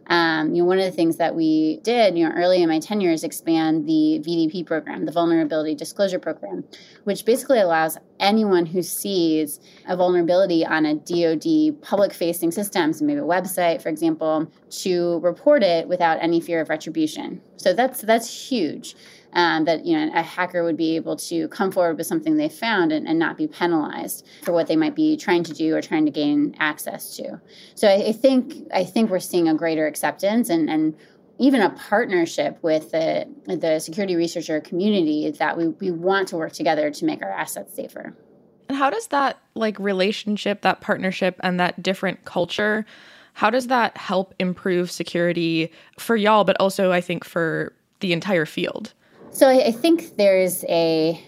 Um, 0.08 0.54
you 0.54 0.62
know, 0.62 0.68
one 0.68 0.78
of 0.78 0.84
the 0.84 0.90
things 0.90 1.16
that 1.16 1.34
we 1.34 1.78
did, 1.82 2.16
you 2.16 2.28
know, 2.28 2.34
early 2.34 2.62
in 2.62 2.68
my 2.68 2.78
tenure 2.78 3.10
is 3.10 3.24
expand 3.24 3.86
the 3.86 4.20
VDP 4.24 4.66
program, 4.66 5.06
the 5.06 5.12
Vulnerability 5.12 5.74
Disclosure 5.74 6.18
Program, 6.18 6.64
which 7.04 7.24
basically 7.24 7.58
allows 7.58 7.96
anyone 8.20 8.66
who 8.66 8.82
sees 8.82 9.60
a 9.88 9.96
vulnerability 9.96 10.64
on 10.64 10.84
a 10.86 10.94
DoD 10.94 11.80
public-facing 11.82 12.50
system, 12.52 12.92
so 12.92 13.04
maybe 13.04 13.20
a 13.20 13.24
website, 13.24 13.82
for 13.82 13.88
example, 13.88 14.50
to 14.70 15.18
report 15.20 15.62
it 15.62 15.88
without 15.88 16.18
any 16.20 16.40
fear 16.40 16.60
of 16.60 16.68
retribution. 16.68 17.40
So 17.56 17.72
that's 17.72 18.02
that's 18.02 18.48
huge 18.48 18.94
um, 19.34 19.64
that 19.64 19.84
you 19.84 19.96
know 19.96 20.10
a 20.14 20.22
hacker 20.22 20.64
would 20.64 20.76
be 20.76 20.96
able 20.96 21.16
to 21.16 21.48
come 21.48 21.70
forward 21.70 21.98
with 21.98 22.06
something 22.06 22.36
they 22.36 22.48
found 22.48 22.92
and, 22.92 23.06
and, 23.06 23.18
not 23.18 23.36
be 23.36 23.46
penalized 23.46 24.26
for 24.42 24.52
what 24.52 24.66
they 24.66 24.76
might 24.76 24.94
be 24.94 25.16
trying 25.16 25.42
to 25.44 25.52
do 25.52 25.74
or 25.74 25.82
trying 25.82 26.04
to 26.04 26.10
gain 26.10 26.54
access 26.58 27.16
to. 27.16 27.40
So 27.74 27.88
I, 27.88 28.08
I 28.08 28.12
think 28.12 28.54
I 28.72 28.84
think 28.84 29.10
we're 29.10 29.20
seeing 29.20 29.48
a 29.48 29.54
greater 29.54 29.86
acceptance 29.86 30.48
and 30.48 30.70
and 30.70 30.96
even 31.38 31.60
a 31.60 31.70
partnership 31.70 32.58
with 32.62 32.92
the 32.92 33.26
the 33.46 33.78
security 33.78 34.16
researcher 34.16 34.60
community 34.60 35.30
that 35.30 35.56
we, 35.56 35.68
we 35.68 35.90
want 35.90 36.28
to 36.28 36.36
work 36.36 36.52
together 36.52 36.90
to 36.90 37.04
make 37.04 37.22
our 37.22 37.30
assets 37.30 37.74
safer. 37.74 38.16
And 38.68 38.78
how 38.78 38.90
does 38.90 39.08
that 39.08 39.38
like 39.54 39.78
relationship, 39.78 40.62
that 40.62 40.80
partnership 40.80 41.38
and 41.42 41.60
that 41.60 41.82
different 41.82 42.24
culture, 42.24 42.86
how 43.34 43.50
does 43.50 43.66
that 43.66 43.96
help 43.96 44.34
improve 44.38 44.90
security 44.90 45.70
for 45.98 46.16
y'all, 46.16 46.44
but 46.44 46.56
also 46.60 46.92
I 46.92 47.00
think 47.00 47.24
for 47.24 47.74
the 48.00 48.12
entire 48.12 48.46
field? 48.46 48.94
So 49.34 49.48
I, 49.48 49.66
I 49.66 49.72
think 49.72 50.16
there's 50.16 50.64
a 50.68 51.20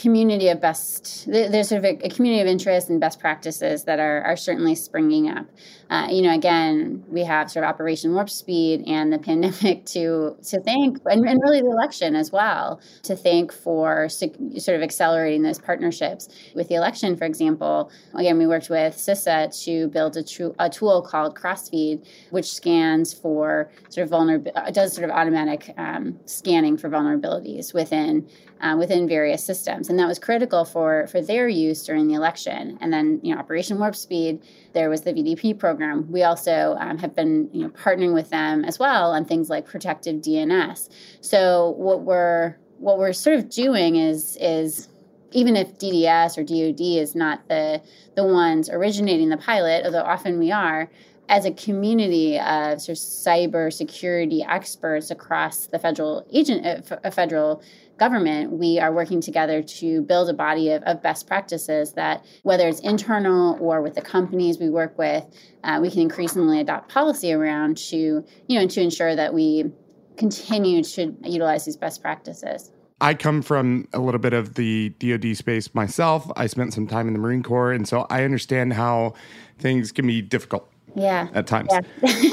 community 0.00 0.48
of 0.48 0.60
best 0.60 1.26
there's 1.26 1.68
sort 1.68 1.78
of 1.78 1.84
a, 1.84 2.06
a, 2.06 2.10
community 2.10 2.40
of 2.40 2.46
interest 2.46 2.88
and 2.88 3.00
best 3.00 3.20
practices 3.20 3.84
that 3.84 3.98
are, 3.98 4.22
are 4.22 4.36
certainly 4.36 4.74
springing 4.74 5.28
up. 5.28 5.46
Uh, 5.90 6.06
you 6.08 6.22
know 6.22 6.32
again 6.32 7.04
we 7.08 7.22
have 7.24 7.50
sort 7.50 7.64
of 7.64 7.68
operation 7.68 8.14
warp 8.14 8.30
speed 8.30 8.82
and 8.86 9.12
the 9.12 9.18
pandemic 9.30 9.84
to 9.84 10.36
to 10.42 10.60
thank 10.60 10.98
and, 11.06 11.28
and 11.28 11.40
really 11.42 11.60
the 11.60 11.70
election 11.70 12.14
as 12.14 12.30
well 12.32 12.80
to 13.02 13.14
thank 13.14 13.52
for 13.52 14.08
sort 14.08 14.76
of 14.76 14.82
accelerating 14.82 15.42
those 15.42 15.58
partnerships. 15.58 16.28
With 16.54 16.68
the 16.68 16.76
election 16.76 17.16
for 17.16 17.24
example 17.24 17.90
again 18.14 18.38
we 18.38 18.46
worked 18.46 18.70
with 18.70 18.94
CISA 18.94 19.64
to 19.64 19.88
build 19.88 20.16
a, 20.16 20.22
tr- 20.22 20.56
a 20.58 20.70
tool 20.70 21.02
called 21.02 21.36
crossfeed 21.36 22.06
which 22.30 22.50
scans 22.50 23.12
for 23.12 23.70
sort 23.88 24.04
of 24.04 24.10
vulnerability 24.10 24.72
does 24.72 24.94
sort 24.94 25.08
of 25.08 25.14
automatic 25.14 25.74
um, 25.76 26.18
scanning 26.24 26.76
for 26.76 26.88
vulnerabilities 26.88 27.74
within 27.74 28.26
uh, 28.60 28.76
within 28.78 29.08
various 29.08 29.44
systems, 29.44 29.88
and 29.88 29.98
that 29.98 30.06
was 30.06 30.18
critical 30.18 30.64
for 30.64 31.06
for 31.08 31.20
their 31.20 31.48
use 31.48 31.84
during 31.84 32.08
the 32.08 32.14
election. 32.14 32.78
And 32.80 32.92
then, 32.92 33.20
you 33.22 33.34
know, 33.34 33.40
Operation 33.40 33.78
Warp 33.78 33.96
Speed, 33.96 34.42
there 34.72 34.90
was 34.90 35.02
the 35.02 35.12
VDP 35.12 35.58
program. 35.58 36.10
We 36.10 36.22
also 36.22 36.76
um, 36.78 36.98
have 36.98 37.14
been, 37.14 37.48
you 37.52 37.62
know, 37.62 37.70
partnering 37.70 38.12
with 38.12 38.30
them 38.30 38.64
as 38.64 38.78
well 38.78 39.12
on 39.12 39.24
things 39.24 39.48
like 39.48 39.66
protective 39.66 40.16
DNS. 40.16 40.88
So 41.20 41.70
what 41.70 42.02
we're 42.02 42.56
what 42.78 42.98
we're 42.98 43.12
sort 43.12 43.36
of 43.36 43.48
doing 43.50 43.96
is 43.96 44.36
is 44.40 44.88
even 45.32 45.56
if 45.56 45.78
DDS 45.78 46.36
or 46.38 46.42
DoD 46.42 46.80
is 46.80 47.14
not 47.14 47.48
the 47.48 47.80
the 48.16 48.24
ones 48.24 48.68
originating 48.68 49.28
the 49.28 49.36
pilot, 49.36 49.84
although 49.84 50.02
often 50.02 50.38
we 50.38 50.50
are, 50.50 50.90
as 51.30 51.44
a 51.44 51.52
community 51.52 52.38
of 52.40 52.82
sort 52.82 52.98
of 52.98 53.02
cyber 53.02 53.72
security 53.72 54.42
experts 54.42 55.12
across 55.12 55.66
the 55.68 55.78
federal 55.78 56.26
agent, 56.32 56.84
uh, 56.90 57.10
federal 57.12 57.62
government, 57.98 58.50
we 58.50 58.80
are 58.80 58.92
working 58.92 59.20
together 59.20 59.62
to 59.62 60.02
build 60.02 60.28
a 60.28 60.34
body 60.34 60.72
of, 60.72 60.82
of 60.82 61.00
best 61.02 61.28
practices 61.28 61.92
that, 61.92 62.24
whether 62.42 62.66
it's 62.66 62.80
internal 62.80 63.56
or 63.60 63.80
with 63.80 63.94
the 63.94 64.02
companies 64.02 64.58
we 64.58 64.68
work 64.68 64.98
with, 64.98 65.24
uh, 65.62 65.78
we 65.80 65.88
can 65.88 66.00
increasingly 66.00 66.60
adopt 66.60 66.90
policy 66.90 67.32
around 67.32 67.76
to, 67.76 68.24
you 68.48 68.58
know, 68.58 68.66
to 68.66 68.80
ensure 68.80 69.14
that 69.14 69.32
we 69.32 69.70
continue 70.16 70.82
to 70.82 71.14
utilize 71.22 71.64
these 71.64 71.76
best 71.76 72.02
practices. 72.02 72.72
I 73.00 73.14
come 73.14 73.40
from 73.40 73.86
a 73.92 74.00
little 74.00 74.18
bit 74.20 74.32
of 74.32 74.54
the 74.54 74.90
DoD 74.98 75.36
space 75.36 75.74
myself. 75.74 76.30
I 76.36 76.48
spent 76.48 76.74
some 76.74 76.88
time 76.88 77.06
in 77.06 77.12
the 77.12 77.20
Marine 77.20 77.44
Corps, 77.44 77.72
and 77.72 77.86
so 77.86 78.06
I 78.10 78.24
understand 78.24 78.72
how 78.72 79.14
things 79.58 79.92
can 79.92 80.06
be 80.06 80.20
difficult 80.20 80.68
yeah. 80.94 81.28
At 81.34 81.46
times. 81.46 81.70
Yeah. 81.70 81.80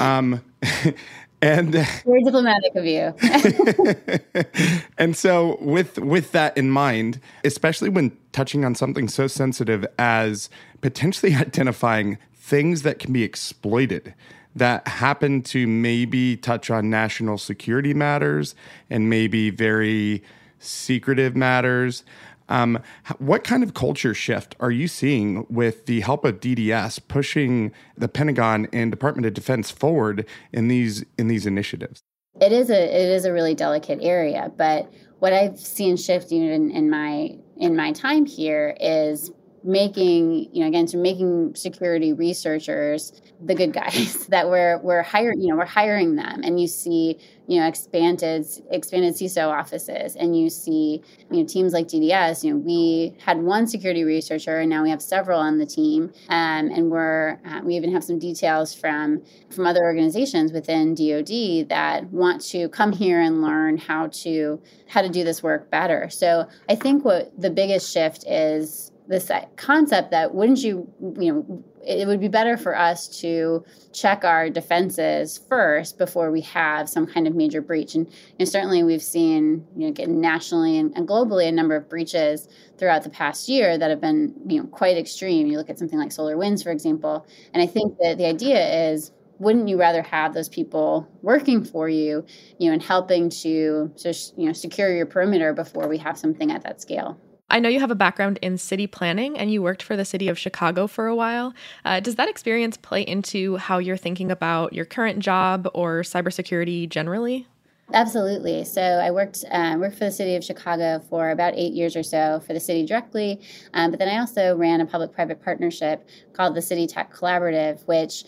um, 0.18 0.42
and 1.42 1.72
very 2.04 2.22
diplomatic 2.24 2.74
of 2.74 2.84
you. 2.84 3.14
And 4.98 5.16
so 5.16 5.56
with 5.60 5.98
with 5.98 6.32
that 6.32 6.56
in 6.58 6.70
mind 6.70 7.20
especially 7.44 7.88
when 7.88 8.16
touching 8.32 8.64
on 8.64 8.74
something 8.74 9.08
so 9.08 9.28
sensitive 9.28 9.86
as 9.98 10.50
potentially 10.80 11.34
identifying 11.34 12.18
things 12.34 12.82
that 12.82 12.98
can 12.98 13.12
be 13.12 13.22
exploited 13.22 14.14
that 14.56 14.86
happen 14.88 15.42
to 15.42 15.68
maybe 15.68 16.36
touch 16.36 16.70
on 16.70 16.90
national 16.90 17.38
security 17.38 17.94
matters 17.94 18.56
and 18.90 19.08
maybe 19.08 19.50
very 19.50 20.22
secretive 20.58 21.36
matters 21.36 22.02
um, 22.48 22.80
what 23.18 23.44
kind 23.44 23.62
of 23.62 23.74
culture 23.74 24.14
shift 24.14 24.56
are 24.60 24.70
you 24.70 24.88
seeing 24.88 25.46
with 25.48 25.86
the 25.86 26.00
help 26.00 26.24
of 26.24 26.40
DDS 26.40 27.00
pushing 27.08 27.72
the 27.96 28.08
Pentagon 28.08 28.68
and 28.72 28.90
Department 28.90 29.26
of 29.26 29.34
Defense 29.34 29.70
forward 29.70 30.26
in 30.52 30.68
these 30.68 31.04
in 31.18 31.28
these 31.28 31.46
initiatives? 31.46 32.02
It 32.40 32.52
is 32.52 32.70
a 32.70 32.82
it 32.82 33.08
is 33.10 33.24
a 33.24 33.32
really 33.32 33.54
delicate 33.54 33.98
area, 34.02 34.52
but 34.56 34.92
what 35.18 35.32
I've 35.32 35.58
seen 35.58 35.96
shift 35.96 36.32
in, 36.32 36.70
in 36.70 36.90
my 36.90 37.36
in 37.56 37.76
my 37.76 37.92
time 37.92 38.26
here 38.26 38.76
is 38.80 39.30
making 39.64 40.48
you 40.52 40.62
know 40.62 40.68
again 40.68 40.86
to 40.86 40.96
making 40.96 41.54
security 41.54 42.12
researchers 42.12 43.20
the 43.44 43.54
good 43.54 43.72
guys 43.72 44.26
that 44.28 44.48
we're 44.48 44.78
we're 44.78 45.02
hiring 45.02 45.40
you 45.40 45.48
know 45.48 45.56
we're 45.56 45.66
hiring 45.66 46.16
them. 46.16 46.42
And 46.44 46.60
you 46.60 46.66
see 46.66 47.18
you 47.46 47.60
know 47.60 47.66
expanded 47.66 48.46
expanded 48.70 49.14
CISO 49.14 49.48
offices 49.48 50.16
and 50.16 50.38
you 50.38 50.50
see 50.50 51.02
you 51.30 51.40
know 51.40 51.46
teams 51.46 51.72
like 51.72 51.88
DDS 51.88 52.44
you 52.44 52.52
know 52.52 52.58
we 52.58 53.14
had 53.24 53.42
one 53.42 53.66
security 53.66 54.04
researcher 54.04 54.58
and 54.58 54.70
now 54.70 54.82
we 54.82 54.90
have 54.90 55.02
several 55.02 55.40
on 55.40 55.58
the 55.58 55.66
team. 55.66 56.12
Um, 56.28 56.70
and 56.70 56.90
we're 56.90 57.38
uh, 57.46 57.60
we 57.62 57.74
even 57.74 57.92
have 57.92 58.04
some 58.04 58.18
details 58.18 58.74
from 58.74 59.22
from 59.50 59.66
other 59.66 59.82
organizations 59.82 60.52
within 60.52 60.94
DoD 60.94 61.68
that 61.68 62.04
want 62.12 62.40
to 62.42 62.68
come 62.68 62.92
here 62.92 63.20
and 63.20 63.42
learn 63.42 63.78
how 63.78 64.08
to 64.08 64.60
how 64.88 65.02
to 65.02 65.08
do 65.08 65.24
this 65.24 65.42
work 65.42 65.70
better. 65.70 66.08
So 66.10 66.48
I 66.68 66.74
think 66.74 67.04
what 67.04 67.32
the 67.38 67.50
biggest 67.50 67.92
shift 67.92 68.24
is 68.26 68.92
this 69.08 69.30
concept 69.56 70.10
that 70.10 70.34
wouldn't 70.34 70.62
you 70.62 70.86
you 71.18 71.32
know 71.32 71.64
it 71.86 72.06
would 72.06 72.20
be 72.20 72.28
better 72.28 72.58
for 72.58 72.76
us 72.76 73.08
to 73.20 73.64
check 73.94 74.22
our 74.22 74.50
defenses 74.50 75.40
first 75.48 75.96
before 75.96 76.30
we 76.30 76.42
have 76.42 76.86
some 76.86 77.06
kind 77.06 77.26
of 77.26 77.34
major 77.34 77.62
breach. 77.62 77.94
And 77.94 78.06
know, 78.38 78.44
certainly 78.44 78.82
we've 78.82 79.02
seen 79.02 79.66
you 79.74 79.90
know 79.90 80.04
nationally 80.04 80.76
and, 80.76 80.94
and, 80.96 81.08
globally 81.08 81.48
a 81.48 81.52
number 81.52 81.74
of 81.74 81.88
breaches 81.88 82.48
throughout 82.76 83.04
the 83.04 83.10
past 83.10 83.48
year 83.48 83.78
that 83.78 83.88
have 83.88 84.00
been 84.00 84.34
you 84.46 84.60
know 84.60 84.66
quite 84.68 84.98
extreme. 84.98 85.46
You 85.46 85.56
look 85.56 85.70
at 85.70 85.78
something 85.78 85.98
like 85.98 86.10
SolarWinds, 86.10 86.62
for 86.62 86.70
example 86.70 87.26
and 87.54 87.62
i 87.62 87.66
think 87.66 87.96
that 87.98 88.18
the 88.18 88.26
idea 88.26 88.90
is 88.90 89.12
wouldn't 89.38 89.68
you 89.68 89.78
rather 89.78 90.02
have 90.02 90.34
those 90.34 90.48
people 90.48 91.08
working 91.22 91.64
for 91.64 91.88
you 91.88 92.24
you 92.58 92.68
know 92.68 92.72
and 92.72 92.82
helping 92.82 93.28
to 93.30 93.92
just 93.96 94.36
you 94.38 94.46
know 94.46 94.52
secure 94.52 94.94
your 94.94 95.06
perimeter 95.06 95.52
before 95.52 95.88
we 95.88 95.98
have 95.98 96.18
something 96.18 96.50
at 96.50 96.62
that 96.62 96.80
scale 96.80 97.18
I 97.50 97.60
know 97.60 97.68
you 97.70 97.80
have 97.80 97.90
a 97.90 97.94
background 97.94 98.38
in 98.42 98.58
city 98.58 98.86
planning 98.86 99.38
and 99.38 99.50
you 99.50 99.62
worked 99.62 99.82
for 99.82 99.96
the 99.96 100.04
city 100.04 100.28
of 100.28 100.38
Chicago 100.38 100.86
for 100.86 101.06
a 101.06 101.16
while. 101.16 101.54
Uh, 101.84 101.98
does 102.00 102.16
that 102.16 102.28
experience 102.28 102.76
play 102.76 103.02
into 103.02 103.56
how 103.56 103.78
you're 103.78 103.96
thinking 103.96 104.30
about 104.30 104.74
your 104.74 104.84
current 104.84 105.20
job 105.20 105.68
or 105.72 106.02
cybersecurity 106.02 106.88
generally? 106.88 107.46
Absolutely. 107.94 108.64
So 108.64 108.82
I 108.82 109.10
worked 109.10 109.46
uh, 109.50 109.76
worked 109.78 109.96
for 109.96 110.04
the 110.04 110.10
city 110.10 110.36
of 110.36 110.44
Chicago 110.44 111.02
for 111.08 111.30
about 111.30 111.54
eight 111.56 111.72
years 111.72 111.96
or 111.96 112.02
so 112.02 112.40
for 112.46 112.52
the 112.52 112.60
city 112.60 112.84
directly, 112.84 113.40
um, 113.72 113.90
but 113.90 113.98
then 113.98 114.08
I 114.08 114.18
also 114.18 114.54
ran 114.54 114.82
a 114.82 114.86
public-private 114.86 115.42
partnership 115.42 116.06
called 116.34 116.54
the 116.54 116.60
City 116.60 116.86
Tech 116.86 117.14
Collaborative, 117.14 117.86
which 117.86 118.24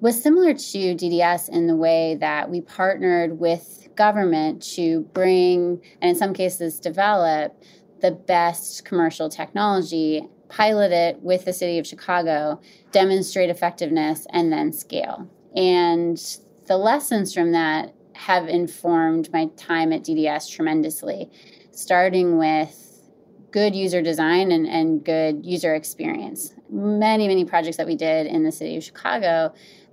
was 0.00 0.22
similar 0.22 0.54
to 0.54 0.94
DDS 0.94 1.48
in 1.48 1.66
the 1.66 1.74
way 1.74 2.16
that 2.20 2.48
we 2.48 2.60
partnered 2.60 3.40
with 3.40 3.88
government 3.96 4.62
to 4.62 5.00
bring 5.12 5.80
and 6.00 6.10
in 6.10 6.16
some 6.16 6.32
cases 6.32 6.78
develop 6.78 7.60
the 8.02 8.10
best 8.10 8.84
commercial 8.84 9.28
technology, 9.28 10.28
pilot 10.48 10.92
it 10.92 11.22
with 11.22 11.46
the 11.46 11.52
city 11.52 11.78
of 11.78 11.86
Chicago, 11.86 12.60
demonstrate 12.90 13.48
effectiveness, 13.48 14.26
and 14.30 14.52
then 14.52 14.72
scale. 14.72 15.28
And 15.56 16.18
the 16.66 16.76
lessons 16.76 17.32
from 17.32 17.52
that 17.52 17.94
have 18.14 18.48
informed 18.48 19.32
my 19.32 19.46
time 19.56 19.92
at 19.92 20.02
DDS 20.02 20.50
tremendously, 20.50 21.30
starting 21.70 22.36
with 22.36 23.08
good 23.50 23.74
user 23.74 24.02
design 24.02 24.50
and, 24.50 24.66
and 24.66 25.04
good 25.04 25.44
user 25.44 25.74
experience. 25.74 26.54
Many, 26.70 27.28
many 27.28 27.44
projects 27.44 27.76
that 27.76 27.86
we 27.86 27.96
did 27.96 28.26
in 28.26 28.44
the 28.44 28.52
city 28.52 28.76
of 28.76 28.84
Chicago 28.84 29.52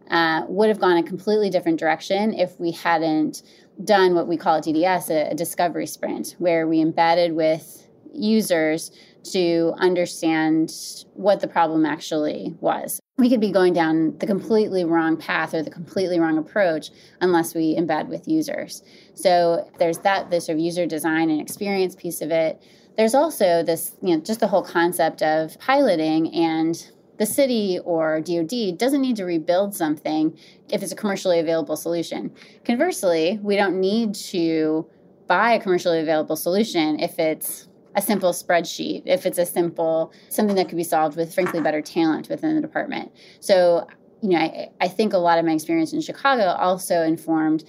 uh, 0.09 0.43
would 0.47 0.69
have 0.69 0.79
gone 0.79 0.97
a 0.97 1.03
completely 1.03 1.49
different 1.49 1.79
direction 1.79 2.33
if 2.33 2.59
we 2.59 2.71
hadn't 2.71 3.43
done 3.83 4.15
what 4.15 4.27
we 4.27 4.37
call 4.37 4.55
at 4.55 4.63
DDS 4.63 5.09
a, 5.09 5.31
a 5.31 5.35
discovery 5.35 5.85
sprint, 5.85 6.35
where 6.39 6.67
we 6.67 6.81
embedded 6.81 7.33
with 7.33 7.88
users 8.13 8.91
to 9.31 9.73
understand 9.77 10.71
what 11.13 11.39
the 11.39 11.47
problem 11.47 11.85
actually 11.85 12.55
was. 12.61 12.99
We 13.17 13.29
could 13.29 13.41
be 13.41 13.51
going 13.51 13.73
down 13.73 14.17
the 14.17 14.27
completely 14.27 14.85
wrong 14.85 15.17
path 15.17 15.53
or 15.53 15.61
the 15.61 15.69
completely 15.69 16.19
wrong 16.19 16.37
approach 16.37 16.91
unless 17.19 17.53
we 17.53 17.75
embed 17.75 18.07
with 18.07 18.27
users. 18.27 18.81
So 19.13 19.69
there's 19.77 19.99
that, 19.99 20.29
this 20.29 20.45
sort 20.45 20.57
of 20.57 20.63
user 20.63 20.85
design 20.85 21.29
and 21.29 21.41
experience 21.41 21.95
piece 21.95 22.21
of 22.21 22.31
it. 22.31 22.61
There's 22.95 23.15
also 23.15 23.63
this, 23.63 23.95
you 24.01 24.15
know, 24.15 24.21
just 24.21 24.39
the 24.39 24.47
whole 24.47 24.63
concept 24.63 25.21
of 25.21 25.59
piloting 25.59 26.33
and 26.33 26.91
the 27.17 27.25
city 27.25 27.79
or 27.83 28.21
DoD 28.21 28.77
doesn't 28.77 29.01
need 29.01 29.17
to 29.17 29.25
rebuild 29.25 29.75
something 29.75 30.37
if 30.69 30.81
it's 30.81 30.93
a 30.93 30.95
commercially 30.95 31.39
available 31.39 31.75
solution. 31.75 32.33
Conversely, 32.63 33.39
we 33.43 33.57
don't 33.57 33.79
need 33.79 34.15
to 34.15 34.89
buy 35.27 35.53
a 35.53 35.61
commercially 35.61 35.99
available 35.99 36.35
solution 36.35 36.99
if 36.99 37.19
it's 37.19 37.68
a 37.99 38.01
simple 38.01 38.31
spreadsheet, 38.31 39.03
if 39.05 39.25
it's 39.25 39.37
a 39.37 39.45
simple 39.45 40.11
something 40.29 40.55
that 40.55 40.69
could 40.69 40.77
be 40.77 40.83
solved 40.83 41.15
with 41.17 41.33
frankly 41.33 41.61
better 41.61 41.81
talent 41.81 42.29
within 42.29 42.55
the 42.55 42.61
department. 42.61 43.11
So, 43.41 43.87
you 44.21 44.29
know, 44.29 44.39
I, 44.39 44.69
I 44.81 44.87
think 44.87 45.13
a 45.13 45.17
lot 45.17 45.37
of 45.37 45.45
my 45.45 45.51
experience 45.51 45.93
in 45.93 46.01
Chicago 46.01 46.43
also 46.43 47.03
informed 47.03 47.63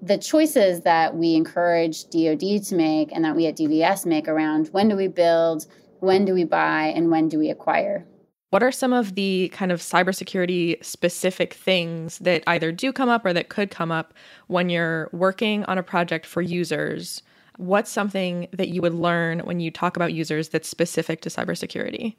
the 0.00 0.18
choices 0.18 0.82
that 0.82 1.16
we 1.16 1.34
encourage 1.34 2.04
DoD 2.10 2.64
to 2.64 2.74
make 2.74 3.10
and 3.12 3.24
that 3.24 3.34
we 3.34 3.46
at 3.46 3.56
DDS 3.56 4.06
make 4.06 4.28
around 4.28 4.68
when 4.68 4.88
do 4.88 4.96
we 4.96 5.08
build, 5.08 5.66
when 6.00 6.24
do 6.24 6.32
we 6.32 6.44
buy, 6.44 6.86
and 6.94 7.10
when 7.10 7.28
do 7.28 7.38
we 7.38 7.50
acquire. 7.50 8.06
What 8.50 8.62
are 8.62 8.72
some 8.72 8.92
of 8.92 9.16
the 9.16 9.50
kind 9.52 9.72
of 9.72 9.80
cybersecurity 9.80 10.82
specific 10.84 11.54
things 11.54 12.18
that 12.18 12.44
either 12.46 12.70
do 12.70 12.92
come 12.92 13.08
up 13.08 13.26
or 13.26 13.32
that 13.32 13.48
could 13.48 13.70
come 13.70 13.90
up 13.90 14.14
when 14.46 14.70
you're 14.70 15.10
working 15.12 15.64
on 15.64 15.78
a 15.78 15.82
project 15.82 16.24
for 16.24 16.40
users 16.40 17.22
what's 17.56 17.90
something 17.90 18.48
that 18.52 18.68
you 18.68 18.82
would 18.82 18.94
learn 18.94 19.40
when 19.40 19.60
you 19.60 19.70
talk 19.70 19.96
about 19.96 20.12
users 20.12 20.48
that's 20.48 20.68
specific 20.68 21.20
to 21.22 21.28
cybersecurity? 21.28 22.16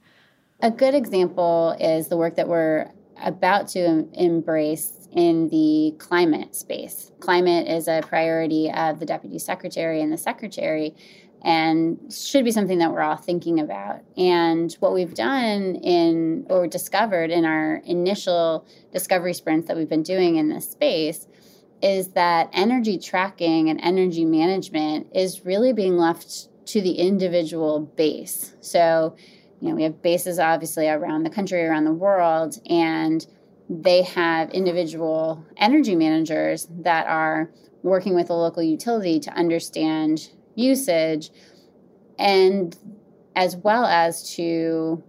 A 0.62 0.72
good 0.72 0.96
example 0.96 1.75
is 1.79 2.08
the 2.08 2.17
work 2.17 2.36
that 2.36 2.48
we're 2.48 2.91
about 3.24 3.67
to 3.70 4.08
embrace 4.13 5.08
in 5.12 5.50
the 5.50 5.96
climate 5.98 6.56
space. 6.56 7.12
Climate 7.20 7.67
is 7.67 7.88
a 7.88 8.01
priority 8.01 8.72
of 8.72 9.00
the 9.00 9.06
deputy 9.06 9.39
secretary 9.39 10.01
and 10.01 10.12
the 10.12 10.17
secretary 10.17 10.96
and 11.44 12.12
should 12.12 12.44
be 12.44 12.51
something 12.51 12.79
that 12.79 12.91
we're 12.91 13.01
all 13.01 13.15
thinking 13.15 13.60
about. 13.60 14.01
And 14.17 14.74
what 14.79 14.94
we've 14.94 15.13
done 15.13 15.75
in 15.75 16.46
or 16.50 16.67
discovered 16.67 17.29
in 17.29 17.46
our 17.46 17.82
initial 17.86 18.65
discovery 18.91 19.34
sprints 19.34 19.67
that 19.67 19.77
we've 19.77 19.89
been 19.89 20.03
doing 20.03 20.38
in 20.38 20.50
this 20.50 20.70
space 20.70 21.27
is 21.82 22.10
that 22.10 22.50
energy 22.54 22.98
tracking 22.98 23.70
and 23.70 23.80
energy 23.82 24.26
management 24.26 25.08
is 25.14 25.46
really 25.46 25.74
being 25.74 25.98
left 25.98 26.50
to 26.68 26.82
the 26.82 26.94
individual 26.94 27.80
base. 27.80 28.56
So, 28.62 29.16
you 29.62 29.70
know, 29.70 29.76
we 29.76 29.84
have 29.84 30.02
bases 30.02 30.40
obviously 30.40 30.88
around 30.88 31.24
the 31.24 31.30
country, 31.30 31.64
around 31.64 31.86
the 31.86 31.94
world, 31.94 32.58
and 32.70 33.26
they 33.70 34.04
have 34.04 34.50
individual 34.52 35.46
energy 35.58 35.96
managers 35.96 36.68
that 36.82 37.08
are 37.08 37.52
working 37.84 38.16
with 38.16 38.30
a 38.30 38.34
local 38.34 38.64
utility 38.64 39.20
to 39.20 39.32
understand 39.32 40.30
usage 40.56 41.32
and 42.18 42.76
as 43.36 43.56
well 43.56 43.86
as 43.86 44.36
to 44.36 45.04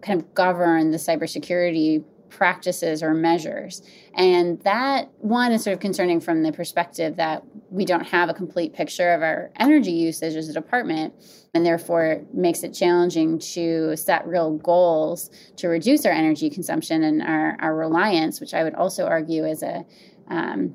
kind 0.00 0.20
of 0.20 0.34
govern 0.34 0.90
the 0.90 0.96
cybersecurity 0.96 2.02
practices 2.30 3.02
or 3.02 3.12
measures. 3.12 3.82
And 4.14 4.60
that 4.62 5.10
one 5.18 5.52
is 5.52 5.64
sort 5.64 5.74
of 5.74 5.80
concerning 5.80 6.20
from 6.20 6.42
the 6.42 6.52
perspective 6.52 7.16
that 7.16 7.42
we 7.70 7.84
don't 7.84 8.06
have 8.06 8.28
a 8.28 8.34
complete 8.34 8.72
picture 8.72 9.12
of 9.12 9.22
our 9.22 9.50
energy 9.56 9.90
usage 9.92 10.36
as 10.36 10.48
a 10.48 10.52
department, 10.52 11.12
and 11.54 11.66
therefore 11.66 12.06
it 12.06 12.34
makes 12.34 12.62
it 12.62 12.72
challenging 12.72 13.38
to 13.38 13.96
set 13.96 14.26
real 14.26 14.56
goals 14.58 15.30
to 15.56 15.68
reduce 15.68 16.06
our 16.06 16.12
energy 16.12 16.48
consumption 16.48 17.02
and 17.02 17.22
our, 17.22 17.56
our 17.60 17.76
reliance, 17.76 18.40
which 18.40 18.54
I 18.54 18.64
would 18.64 18.74
also 18.74 19.06
argue 19.06 19.44
is 19.44 19.62
a 19.62 19.84
um, 20.28 20.74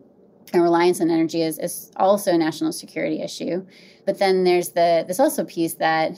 and 0.54 0.62
reliance 0.62 1.02
on 1.02 1.10
energy 1.10 1.42
is, 1.42 1.60
is 1.60 1.92
also 1.98 2.32
a 2.32 2.38
national 2.38 2.72
security 2.72 3.22
issue. 3.22 3.66
But 4.06 4.20
then 4.20 4.44
there's 4.44 4.70
the 4.70 5.04
this 5.08 5.20
also 5.20 5.44
piece 5.44 5.74
that 5.76 6.12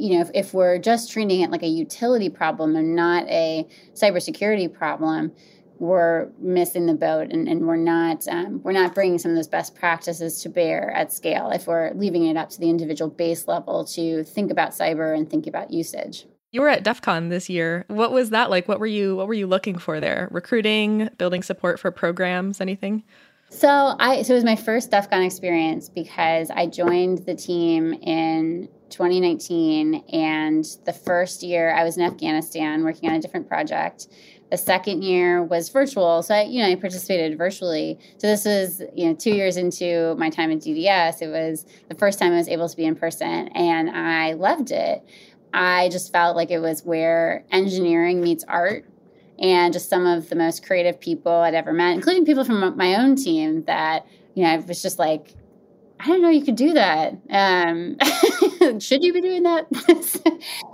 you 0.00 0.14
know 0.14 0.20
if, 0.22 0.30
if 0.34 0.54
we're 0.54 0.78
just 0.78 1.10
treating 1.12 1.40
it 1.40 1.50
like 1.50 1.62
a 1.62 1.68
utility 1.68 2.28
problem 2.28 2.76
and 2.76 2.96
not 2.96 3.28
a 3.28 3.66
cybersecurity 3.94 4.72
problem, 4.72 5.32
we're 5.78 6.28
missing 6.38 6.86
the 6.86 6.94
boat 6.94 7.32
and, 7.32 7.48
and 7.48 7.66
we're 7.66 7.76
not 7.76 8.26
um, 8.28 8.62
we're 8.62 8.72
not 8.72 8.94
bringing 8.94 9.18
some 9.18 9.30
of 9.30 9.36
those 9.36 9.48
best 9.48 9.74
practices 9.74 10.42
to 10.42 10.48
bear 10.48 10.90
at 10.92 11.12
scale 11.12 11.50
if 11.50 11.66
we're 11.66 11.92
leaving 11.94 12.26
it 12.26 12.36
up 12.36 12.50
to 12.50 12.60
the 12.60 12.68
individual 12.68 13.10
base 13.10 13.48
level 13.48 13.84
to 13.84 14.22
think 14.24 14.50
about 14.50 14.70
cyber 14.70 15.16
and 15.16 15.28
think 15.28 15.46
about 15.46 15.70
usage. 15.70 16.26
You 16.52 16.62
were 16.62 16.68
at 16.68 16.82
DEF 16.82 17.00
CON 17.00 17.28
this 17.28 17.48
year. 17.48 17.84
What 17.86 18.10
was 18.10 18.30
that 18.30 18.50
like? 18.50 18.68
What 18.68 18.80
were 18.80 18.86
you 18.86 19.16
what 19.16 19.26
were 19.26 19.34
you 19.34 19.46
looking 19.46 19.78
for 19.78 20.00
there? 20.00 20.28
Recruiting, 20.30 21.08
building 21.16 21.42
support 21.42 21.80
for 21.80 21.90
programs, 21.90 22.60
anything? 22.60 23.04
So 23.48 23.96
I 23.98 24.22
so 24.22 24.32
it 24.32 24.36
was 24.36 24.44
my 24.44 24.56
first 24.56 24.90
DEF 24.90 25.10
CON 25.10 25.22
experience 25.22 25.88
because 25.88 26.50
I 26.50 26.66
joined 26.66 27.18
the 27.18 27.34
team 27.34 27.94
in 27.94 28.68
2019 28.90 30.04
and 30.12 30.64
the 30.84 30.92
first 30.92 31.42
year 31.42 31.72
I 31.72 31.84
was 31.84 31.96
in 31.96 32.02
Afghanistan 32.02 32.84
working 32.84 33.08
on 33.08 33.16
a 33.16 33.20
different 33.20 33.48
project. 33.48 34.08
The 34.50 34.56
second 34.56 35.02
year 35.02 35.42
was 35.42 35.68
virtual, 35.68 36.22
so 36.22 36.34
I, 36.34 36.42
you 36.42 36.60
know, 36.60 36.68
I 36.68 36.74
participated 36.74 37.38
virtually. 37.38 37.98
So 38.18 38.26
this 38.26 38.44
was, 38.44 38.82
you 38.96 39.06
know, 39.06 39.14
two 39.14 39.30
years 39.30 39.56
into 39.56 40.16
my 40.16 40.28
time 40.28 40.50
at 40.50 40.58
DDS. 40.58 41.22
It 41.22 41.28
was 41.28 41.64
the 41.88 41.94
first 41.94 42.18
time 42.18 42.32
I 42.32 42.36
was 42.36 42.48
able 42.48 42.68
to 42.68 42.76
be 42.76 42.84
in 42.84 42.96
person, 42.96 43.48
and 43.48 43.88
I 43.90 44.32
loved 44.32 44.72
it. 44.72 45.04
I 45.54 45.88
just 45.88 46.12
felt 46.12 46.36
like 46.36 46.50
it 46.50 46.58
was 46.58 46.84
where 46.84 47.44
engineering 47.52 48.20
meets 48.20 48.44
art 48.44 48.86
and 49.38 49.72
just 49.72 49.88
some 49.88 50.06
of 50.06 50.28
the 50.28 50.36
most 50.36 50.66
creative 50.66 51.00
people 51.00 51.32
I'd 51.32 51.54
ever 51.54 51.72
met, 51.72 51.94
including 51.94 52.24
people 52.24 52.44
from 52.44 52.76
my 52.76 52.96
own 52.96 53.16
team 53.16 53.64
that, 53.64 54.06
you 54.34 54.42
know, 54.42 54.50
I 54.50 54.56
was 54.56 54.82
just 54.82 54.98
like, 54.98 55.34
I 56.00 56.06
didn't 56.06 56.22
know 56.22 56.30
you 56.30 56.44
could 56.44 56.56
do 56.56 56.72
that. 56.72 57.12
Um, 57.28 57.98
should 58.80 59.04
you 59.04 59.12
be 59.12 59.20
doing 59.20 59.42
that? 59.42 59.66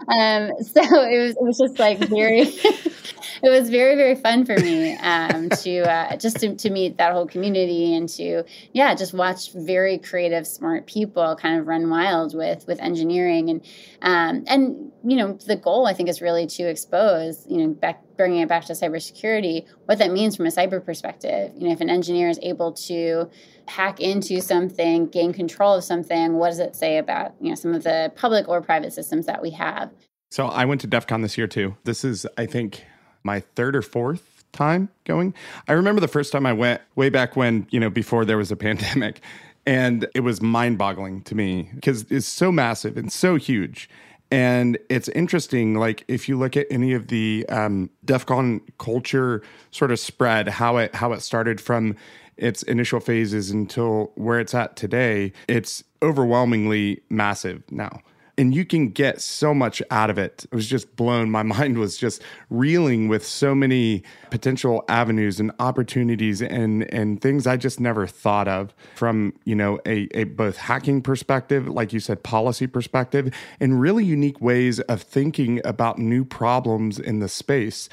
um, 0.08 0.52
so 0.62 1.02
it 1.02 1.18
was, 1.20 1.30
it 1.32 1.42
was 1.42 1.58
just 1.58 1.80
like 1.80 1.98
very, 1.98 2.42
it 3.42 3.50
was 3.50 3.68
very 3.68 3.96
very 3.96 4.14
fun 4.14 4.44
for 4.44 4.56
me 4.56 4.96
um, 4.98 5.48
to 5.48 5.80
uh, 5.80 6.16
just 6.16 6.38
to, 6.40 6.54
to 6.54 6.70
meet 6.70 6.96
that 6.98 7.12
whole 7.12 7.26
community 7.26 7.94
and 7.94 8.08
to 8.10 8.44
yeah 8.72 8.94
just 8.94 9.14
watch 9.14 9.52
very 9.52 9.98
creative 9.98 10.46
smart 10.46 10.86
people 10.86 11.36
kind 11.36 11.58
of 11.58 11.66
run 11.66 11.90
wild 11.90 12.36
with 12.36 12.64
with 12.68 12.80
engineering 12.80 13.50
and 13.50 13.64
um, 14.02 14.44
and 14.46 14.92
you 15.04 15.16
know 15.16 15.32
the 15.46 15.56
goal 15.56 15.86
I 15.86 15.92
think 15.92 16.08
is 16.08 16.22
really 16.22 16.46
to 16.46 16.68
expose 16.68 17.44
you 17.48 17.58
know 17.58 17.68
back 17.74 18.02
bringing 18.16 18.40
it 18.40 18.48
back 18.48 18.64
to 18.64 18.72
cybersecurity 18.72 19.66
what 19.86 19.98
that 19.98 20.10
means 20.10 20.36
from 20.36 20.46
a 20.46 20.50
cyber 20.50 20.84
perspective 20.84 21.52
you 21.56 21.66
know 21.66 21.72
if 21.72 21.80
an 21.80 21.90
engineer 21.90 22.28
is 22.28 22.38
able 22.42 22.72
to 22.72 23.28
hack 23.68 24.00
into 24.00 24.40
something 24.40 25.06
gain 25.06 25.32
control 25.32 25.74
of 25.74 25.84
something 25.84 26.34
what 26.34 26.48
does 26.48 26.58
it 26.58 26.74
say 26.76 26.98
about 26.98 27.34
you 27.40 27.48
know 27.48 27.54
some 27.54 27.74
of 27.74 27.82
the 27.82 28.12
public 28.16 28.48
or 28.48 28.60
private 28.60 28.92
systems 28.92 29.26
that 29.26 29.42
we 29.42 29.50
have 29.50 29.90
so 30.30 30.46
I 30.48 30.64
went 30.64 30.80
to 30.82 30.86
DEF 30.86 31.06
CON 31.06 31.22
this 31.22 31.38
year 31.38 31.46
too. 31.46 31.76
This 31.84 32.04
is, 32.04 32.26
I 32.36 32.46
think, 32.46 32.84
my 33.22 33.40
third 33.40 33.76
or 33.76 33.82
fourth 33.82 34.44
time 34.52 34.88
going. 35.04 35.34
I 35.68 35.72
remember 35.72 36.00
the 36.00 36.08
first 36.08 36.32
time 36.32 36.46
I 36.46 36.52
went 36.52 36.80
way 36.94 37.10
back 37.10 37.36
when, 37.36 37.66
you 37.70 37.80
know, 37.80 37.90
before 37.90 38.24
there 38.24 38.36
was 38.36 38.50
a 38.50 38.56
pandemic. 38.68 39.20
And 39.66 40.06
it 40.14 40.20
was 40.20 40.40
mind 40.40 40.78
boggling 40.78 41.22
to 41.22 41.34
me 41.34 41.70
because 41.74 42.04
it's 42.10 42.26
so 42.26 42.52
massive 42.52 42.96
and 42.96 43.12
so 43.12 43.36
huge. 43.36 43.88
And 44.30 44.76
it's 44.88 45.08
interesting, 45.10 45.74
like 45.74 46.04
if 46.08 46.28
you 46.28 46.38
look 46.38 46.56
at 46.56 46.66
any 46.70 46.92
of 46.94 47.08
the 47.08 47.46
um, 47.48 47.90
DEF 48.04 48.26
CON 48.26 48.60
culture 48.78 49.42
sort 49.70 49.92
of 49.92 50.00
spread, 50.00 50.48
how 50.48 50.78
it 50.78 50.94
how 50.94 51.12
it 51.12 51.22
started 51.22 51.60
from 51.60 51.96
its 52.36 52.62
initial 52.64 53.00
phases 53.00 53.50
until 53.50 54.10
where 54.16 54.40
it's 54.40 54.54
at 54.54 54.76
today, 54.76 55.32
it's 55.48 55.84
overwhelmingly 56.02 57.02
massive 57.08 57.62
now 57.70 58.00
and 58.38 58.54
you 58.54 58.64
can 58.64 58.88
get 58.88 59.20
so 59.20 59.54
much 59.54 59.82
out 59.90 60.10
of 60.10 60.18
it. 60.18 60.44
It 60.44 60.54
was 60.54 60.66
just 60.66 60.94
blown. 60.96 61.30
My 61.30 61.42
mind 61.56 61.78
was 61.78 61.96
just 61.96 62.22
reeling 62.50 63.08
with 63.08 63.26
so 63.26 63.54
many 63.54 64.02
potential 64.30 64.84
avenues 64.88 65.40
and 65.40 65.52
opportunities 65.58 66.42
and 66.42 66.92
and 66.92 67.20
things 67.20 67.46
I 67.46 67.56
just 67.56 67.80
never 67.80 68.06
thought 68.06 68.48
of 68.48 68.74
from 68.94 69.32
you 69.44 69.54
know 69.54 69.80
a, 69.86 70.08
a 70.16 70.24
both 70.24 70.56
hacking 70.56 71.02
perspective, 71.02 71.68
like 71.68 71.92
you 71.92 72.00
said, 72.00 72.22
policy 72.22 72.66
perspective, 72.66 73.32
and 73.60 73.80
really 73.80 74.04
unique 74.04 74.40
ways 74.40 74.80
of 74.80 75.02
thinking 75.02 75.60
about 75.64 75.98
new 75.98 76.24
problems 76.24 76.98
in 76.98 77.20
the 77.20 77.28
space 77.28 77.88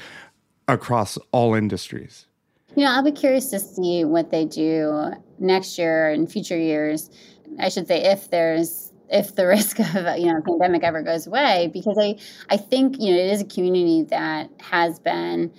across 0.68 1.18
all 1.32 1.54
industries. 1.54 2.26
You 2.76 2.84
know, 2.84 2.90
I'll 2.90 3.04
be 3.04 3.12
curious 3.12 3.50
to 3.50 3.60
see 3.60 4.04
what 4.04 4.30
they 4.30 4.44
do 4.44 5.12
next 5.38 5.78
year 5.78 6.08
and 6.08 6.30
future 6.30 6.58
years. 6.58 7.08
I 7.60 7.68
should 7.68 7.86
say 7.86 8.02
if 8.02 8.30
there's 8.30 8.92
if 9.10 9.34
the 9.34 9.46
risk 9.56 9.78
of 9.78 10.18
you 10.18 10.26
know 10.26 10.40
pandemic 10.46 10.82
ever 10.82 11.02
goes 11.02 11.26
away 11.26 11.70
because 11.72 11.96
i 11.98 12.16
i 12.50 12.56
think 12.56 12.96
you 12.98 13.12
know 13.12 13.18
it 13.18 13.30
is 13.32 13.40
a 13.42 13.46
community 13.46 14.02
that 14.02 14.50
has 14.60 14.98
been 14.98 15.52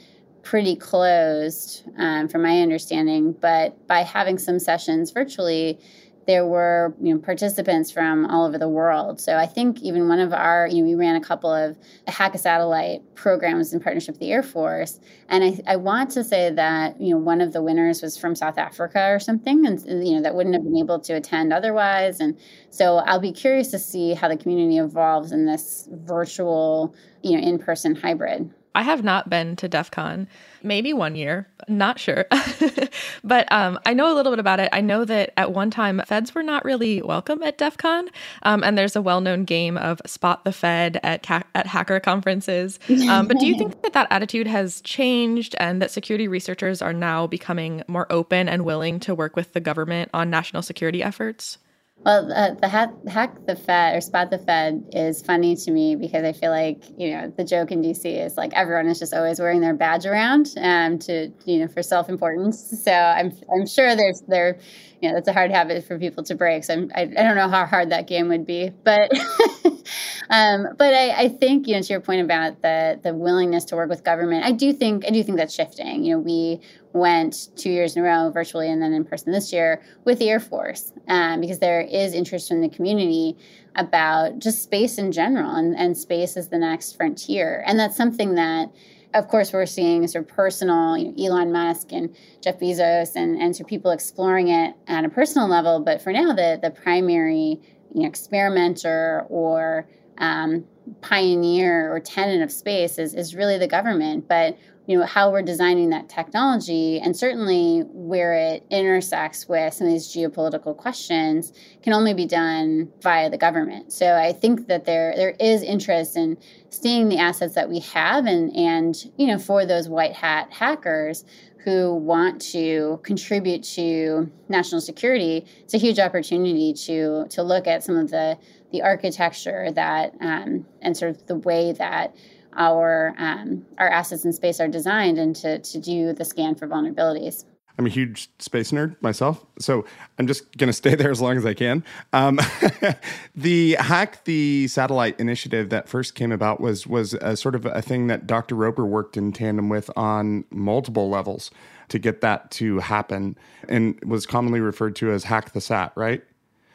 pretty 0.43 0.75
closed 0.75 1.83
um, 1.97 2.27
from 2.27 2.43
my 2.43 2.61
understanding 2.61 3.31
but 3.33 3.87
by 3.87 4.01
having 4.01 4.37
some 4.37 4.59
sessions 4.59 5.11
virtually 5.11 5.79
there 6.27 6.45
were 6.45 6.95
you 7.01 7.13
know 7.13 7.19
participants 7.19 7.91
from 7.91 8.25
all 8.25 8.45
over 8.45 8.57
the 8.57 8.69
world. 8.69 9.19
So 9.19 9.37
I 9.37 9.45
think 9.45 9.81
even 9.81 10.07
one 10.07 10.19
of 10.19 10.33
our 10.33 10.67
you 10.67 10.81
know 10.81 10.87
we 10.87 10.95
ran 10.95 11.15
a 11.15 11.21
couple 11.21 11.53
of 11.53 11.77
hack 12.07 12.35
a 12.35 12.37
satellite 12.37 13.01
programs 13.15 13.73
in 13.73 13.79
partnership 13.79 14.13
with 14.13 14.19
the 14.19 14.31
Air 14.31 14.43
Force, 14.43 14.99
and 15.29 15.43
I, 15.43 15.59
I 15.67 15.75
want 15.75 16.11
to 16.11 16.23
say 16.23 16.51
that 16.51 16.99
you 16.99 17.11
know 17.11 17.19
one 17.19 17.41
of 17.41 17.53
the 17.53 17.61
winners 17.61 18.01
was 18.01 18.17
from 18.17 18.35
South 18.35 18.57
Africa 18.57 19.07
or 19.09 19.19
something, 19.19 19.65
and 19.65 19.79
you 20.05 20.15
know 20.15 20.21
that 20.21 20.35
wouldn't 20.35 20.55
have 20.55 20.63
been 20.63 20.77
able 20.77 20.99
to 20.99 21.13
attend 21.13 21.53
otherwise. 21.53 22.19
And 22.19 22.37
so 22.69 22.97
I'll 22.97 23.19
be 23.19 23.31
curious 23.31 23.69
to 23.71 23.79
see 23.79 24.13
how 24.13 24.27
the 24.27 24.37
community 24.37 24.77
evolves 24.77 25.31
in 25.31 25.45
this 25.45 25.87
virtual 25.91 26.95
you 27.21 27.37
know 27.37 27.43
in 27.47 27.59
person 27.59 27.95
hybrid. 27.95 28.51
I 28.75 28.81
have 28.81 29.03
not 29.03 29.29
been 29.29 29.55
to 29.55 29.69
DEF 29.69 29.89
CON, 29.89 30.27
maybe 30.61 30.91
one 30.91 31.15
year, 31.15 31.47
not 31.69 31.97
sure. 31.97 32.25
but 33.23 33.51
um, 33.51 33.79
I 33.85 33.93
know 33.93 34.11
a 34.11 34.15
little 34.15 34.33
bit 34.33 34.39
about 34.39 34.59
it. 34.59 34.69
I 34.73 34.81
know 34.81 35.05
that 35.05 35.31
at 35.37 35.53
one 35.53 35.71
time, 35.71 36.01
feds 36.05 36.35
were 36.35 36.43
not 36.43 36.65
really 36.65 37.01
welcome 37.01 37.41
at 37.41 37.57
DEF 37.57 37.77
CON. 37.77 38.09
Um, 38.43 38.63
and 38.63 38.77
there's 38.77 38.95
a 38.97 39.01
well 39.01 39.21
known 39.21 39.45
game 39.45 39.77
of 39.77 40.01
spot 40.05 40.43
the 40.43 40.51
Fed 40.51 40.99
at, 41.03 41.23
ca- 41.23 41.43
at 41.55 41.65
hacker 41.65 42.01
conferences. 42.01 42.77
Um, 43.09 43.27
but 43.27 43.39
do 43.39 43.47
you 43.47 43.57
think 43.57 43.81
that 43.83 43.93
that 43.93 44.07
attitude 44.11 44.47
has 44.47 44.81
changed 44.81 45.55
and 45.59 45.81
that 45.81 45.89
security 45.89 46.27
researchers 46.27 46.81
are 46.81 46.93
now 46.93 47.27
becoming 47.27 47.81
more 47.87 48.11
open 48.11 48.49
and 48.49 48.65
willing 48.65 48.99
to 49.01 49.15
work 49.15 49.37
with 49.37 49.53
the 49.53 49.61
government 49.61 50.09
on 50.13 50.29
national 50.29 50.61
security 50.61 51.01
efforts? 51.01 51.59
Well, 52.05 52.31
uh, 52.31 52.53
the 52.53 52.67
hack, 52.67 52.93
hack 53.07 53.47
the 53.47 53.55
Fed 53.55 53.97
or 53.97 54.01
spot 54.01 54.29
the 54.29 54.37
Fed 54.37 54.89
is 54.93 55.23
funny 55.23 55.55
to 55.55 55.71
me 55.71 55.95
because 55.95 56.23
I 56.23 56.33
feel 56.33 56.51
like 56.51 56.83
you 56.97 57.17
know 57.17 57.33
the 57.35 57.43
joke 57.43 57.71
in 57.71 57.81
DC 57.81 58.05
is 58.05 58.37
like 58.37 58.53
everyone 58.53 58.85
is 58.87 58.99
just 58.99 59.11
always 59.11 59.39
wearing 59.39 59.59
their 59.59 59.73
badge 59.73 60.05
around 60.05 60.53
um, 60.57 60.99
to 60.99 61.31
you 61.45 61.59
know 61.59 61.67
for 61.67 61.81
self 61.81 62.07
importance. 62.07 62.79
So 62.83 62.91
I'm 62.91 63.33
I'm 63.51 63.65
sure 63.65 63.95
there's 63.95 64.21
there 64.27 64.59
you 65.01 65.09
know 65.09 65.15
that's 65.15 65.27
a 65.27 65.33
hard 65.33 65.49
habit 65.49 65.83
for 65.83 65.97
people 65.97 66.23
to 66.25 66.35
break. 66.35 66.63
So 66.63 66.73
I'm, 66.73 66.91
I, 66.95 67.01
I 67.01 67.23
don't 67.23 67.35
know 67.35 67.49
how 67.49 67.65
hard 67.65 67.89
that 67.89 68.05
game 68.05 68.27
would 68.27 68.45
be, 68.45 68.71
but 68.83 69.11
um, 70.29 70.67
but 70.77 70.93
I, 70.93 71.23
I 71.23 71.29
think 71.29 71.67
you 71.67 71.73
know 71.73 71.81
to 71.81 71.87
your 71.93 72.01
point 72.01 72.21
about 72.21 72.61
the 72.61 72.99
the 73.01 73.15
willingness 73.15 73.65
to 73.65 73.75
work 73.75 73.89
with 73.89 74.03
government, 74.03 74.45
I 74.45 74.51
do 74.51 74.73
think 74.73 75.05
I 75.05 75.09
do 75.09 75.23
think 75.23 75.37
that's 75.37 75.55
shifting. 75.55 76.03
You 76.03 76.17
know 76.17 76.19
we 76.19 76.61
went 76.95 77.49
two 77.57 77.69
years 77.69 77.97
in 77.97 78.01
a 78.01 78.05
row 78.05 78.31
virtually 78.31 78.71
and 78.71 78.81
then 78.81 78.93
in 78.93 79.03
person 79.03 79.33
this 79.33 79.51
year 79.51 79.83
with 80.05 80.17
the 80.17 80.29
Air 80.29 80.39
Force 80.39 80.93
um, 81.09 81.41
because 81.41 81.59
there 81.59 81.81
is 81.81 82.13
interest 82.13 82.51
in 82.51 82.61
the 82.61 82.69
community 82.69 83.37
about 83.75 84.39
just 84.39 84.63
space 84.63 84.97
in 84.97 85.11
general 85.11 85.51
and, 85.55 85.75
and 85.75 85.97
space 85.97 86.37
is 86.37 86.47
the 86.47 86.57
next 86.57 86.95
frontier. 86.95 87.63
And 87.67 87.77
that's 87.77 87.97
something 87.97 88.35
that 88.35 88.71
of 89.13 89.29
course, 89.29 89.53
we're 89.53 89.65
seeing 89.65 90.05
sort 90.07 90.25
of 90.25 90.35
personal, 90.35 90.97
you 90.97 91.05
know, 91.05 91.25
Elon 91.25 91.49
Musk 91.53 91.93
and 91.93 92.13
Jeff 92.41 92.59
Bezos, 92.59 93.15
and 93.15 93.41
and 93.41 93.55
so 93.55 93.63
people 93.63 93.91
exploring 93.91 94.49
it 94.49 94.75
at 94.87 95.05
a 95.05 95.09
personal 95.09 95.47
level. 95.47 95.79
But 95.79 96.01
for 96.01 96.11
now, 96.11 96.33
the 96.33 96.59
the 96.61 96.69
primary, 96.69 97.61
you 97.93 98.01
know, 98.01 98.07
experimenter 98.07 99.25
or 99.29 99.87
um, 100.17 100.65
pioneer 100.99 101.93
or 101.93 102.01
tenant 102.01 102.43
of 102.43 102.51
space 102.51 102.99
is 102.99 103.13
is 103.13 103.35
really 103.35 103.57
the 103.57 103.69
government. 103.69 104.27
But 104.27 104.57
you 104.87 104.97
know 104.97 105.05
how 105.05 105.31
we're 105.31 105.41
designing 105.41 105.89
that 105.89 106.09
technology 106.09 106.99
and 106.99 107.15
certainly 107.15 107.81
where 107.91 108.33
it 108.33 108.65
intersects 108.69 109.47
with 109.47 109.73
some 109.73 109.87
of 109.87 109.93
these 109.93 110.07
geopolitical 110.07 110.75
questions 110.75 111.53
can 111.81 111.93
only 111.93 112.13
be 112.13 112.25
done 112.25 112.91
via 113.01 113.29
the 113.29 113.37
government. 113.37 113.91
So 113.91 114.15
i 114.15 114.31
think 114.31 114.67
that 114.67 114.85
there 114.85 115.13
there 115.15 115.35
is 115.39 115.61
interest 115.63 116.17
in 116.17 116.37
seeing 116.69 117.09
the 117.09 117.17
assets 117.17 117.55
that 117.55 117.69
we 117.69 117.79
have 117.79 118.25
and 118.25 118.55
and 118.55 119.11
you 119.17 119.27
know 119.27 119.37
for 119.37 119.65
those 119.65 119.87
white 119.89 120.13
hat 120.13 120.51
hackers 120.51 121.25
who 121.65 121.95
want 121.95 122.39
to 122.39 122.99
contribute 123.01 123.63
to 123.63 124.31
national 124.49 124.79
security 124.79 125.45
it's 125.63 125.73
a 125.73 125.79
huge 125.79 125.99
opportunity 125.99 126.73
to 126.73 127.25
to 127.29 127.41
look 127.41 127.65
at 127.65 127.83
some 127.83 127.97
of 127.97 128.11
the 128.11 128.37
the 128.71 128.81
architecture 128.81 129.71
that 129.71 130.13
um, 130.21 130.65
and 130.81 130.97
sort 130.97 131.11
of 131.11 131.25
the 131.27 131.35
way 131.35 131.71
that 131.71 132.15
our 132.55 133.13
um, 133.17 133.65
our 133.77 133.89
assets 133.89 134.25
in 134.25 134.33
space 134.33 134.59
are 134.59 134.67
designed 134.67 135.17
and 135.17 135.35
to, 135.37 135.59
to 135.59 135.79
do 135.79 136.13
the 136.13 136.25
scan 136.25 136.55
for 136.55 136.67
vulnerabilities. 136.67 137.45
I'm 137.77 137.85
a 137.85 137.89
huge 137.89 138.29
space 138.39 138.71
nerd 138.71 138.95
myself, 139.01 139.45
so 139.59 139.83
I'm 140.17 140.27
just 140.27 140.57
going 140.57 140.67
to 140.67 140.73
stay 140.73 140.95
there 140.95 141.11
as 141.11 141.21
long 141.21 141.35
as 141.37 141.45
I 141.45 141.53
can. 141.53 141.83
Um, 142.13 142.39
the 143.35 143.73
hack 143.73 144.23
the 144.23 144.67
satellite 144.69 145.19
initiative 145.19 145.69
that 145.69 145.89
first 145.89 146.15
came 146.15 146.31
about 146.31 146.61
was 146.61 146.87
was 146.87 147.15
a 147.15 147.35
sort 147.35 147.53
of 147.53 147.65
a 147.65 147.81
thing 147.81 148.07
that 148.07 148.27
Dr. 148.27 148.55
Roper 148.55 148.85
worked 148.85 149.17
in 149.17 149.33
tandem 149.33 149.67
with 149.67 149.89
on 149.97 150.45
multiple 150.51 151.09
levels 151.09 151.51
to 151.89 151.99
get 151.99 152.21
that 152.21 152.49
to 152.51 152.79
happen, 152.79 153.37
and 153.67 153.99
was 154.05 154.25
commonly 154.25 154.61
referred 154.61 154.95
to 154.97 155.11
as 155.11 155.25
hack 155.25 155.51
the 155.51 155.61
sat, 155.61 155.91
right? 155.95 156.23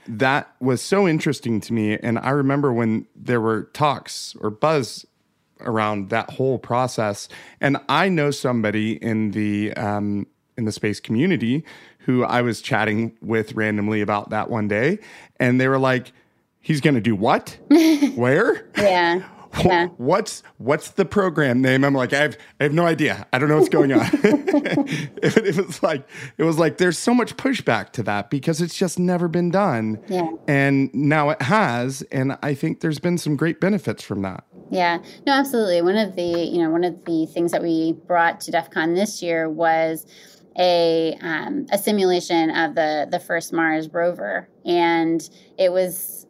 That 0.06 0.52
was 0.60 0.82
so 0.82 1.08
interesting 1.08 1.60
to 1.62 1.72
me, 1.72 1.96
and 1.96 2.18
I 2.18 2.30
remember 2.30 2.72
when 2.72 3.06
there 3.16 3.40
were 3.40 3.64
talks 3.72 4.36
or 4.40 4.50
buzz 4.50 5.06
around 5.64 6.10
that 6.10 6.30
whole 6.30 6.58
process. 6.58 7.28
And 7.60 7.78
I 7.88 8.08
know 8.08 8.30
somebody 8.30 8.92
in 9.02 9.32
the 9.32 9.72
um, 9.74 10.26
in 10.56 10.64
the 10.64 10.72
space 10.72 11.00
community 11.00 11.64
who 11.98 12.24
I 12.24 12.42
was 12.42 12.60
chatting 12.60 13.16
with 13.20 13.54
randomly 13.54 14.00
about 14.00 14.30
that 14.30 14.50
one 14.50 14.68
day, 14.68 14.98
and 15.38 15.60
they 15.60 15.68
were 15.68 15.78
like, 15.78 16.12
"He's 16.60 16.80
going 16.80 16.94
to 16.94 17.00
do 17.00 17.14
what? 17.14 17.58
Where? 18.14 18.68
Yeah." 18.76 19.28
Yeah. 19.64 19.88
What's 19.96 20.42
what's 20.58 20.90
the 20.90 21.04
program 21.04 21.60
name? 21.60 21.84
I'm 21.84 21.94
like, 21.94 22.12
I 22.12 22.18
have 22.22 22.38
I 22.60 22.64
have 22.64 22.72
no 22.72 22.86
idea. 22.86 23.26
I 23.32 23.38
don't 23.38 23.48
know 23.48 23.56
what's 23.56 23.68
going 23.68 23.92
on. 23.92 24.00
it, 24.12 25.36
it, 25.36 25.66
was 25.66 25.82
like 25.82 26.08
it 26.38 26.44
was 26.44 26.58
like 26.58 26.78
there's 26.78 26.98
so 26.98 27.12
much 27.12 27.36
pushback 27.36 27.90
to 27.92 28.02
that 28.04 28.30
because 28.30 28.60
it's 28.60 28.76
just 28.76 28.98
never 28.98 29.28
been 29.28 29.50
done. 29.50 30.02
Yeah. 30.08 30.30
And 30.46 30.92
now 30.94 31.30
it 31.30 31.42
has, 31.42 32.02
and 32.12 32.38
I 32.42 32.54
think 32.54 32.80
there's 32.80 33.00
been 33.00 33.18
some 33.18 33.36
great 33.36 33.60
benefits 33.60 34.02
from 34.02 34.22
that. 34.22 34.44
Yeah, 34.70 34.98
no, 35.26 35.32
absolutely. 35.32 35.82
One 35.82 35.96
of 35.96 36.14
the 36.14 36.22
you 36.22 36.62
know 36.62 36.70
one 36.70 36.84
of 36.84 37.04
the 37.04 37.26
things 37.26 37.52
that 37.52 37.62
we 37.62 37.92
brought 38.06 38.40
to 38.42 38.50
DEF 38.50 38.70
CON 38.70 38.94
this 38.94 39.22
year 39.22 39.48
was 39.48 40.06
a 40.58 41.16
um, 41.20 41.66
a 41.72 41.78
simulation 41.78 42.50
of 42.50 42.74
the 42.74 43.08
the 43.10 43.18
first 43.18 43.52
Mars 43.52 43.88
rover, 43.92 44.48
and 44.64 45.28
it 45.58 45.72
was 45.72 46.26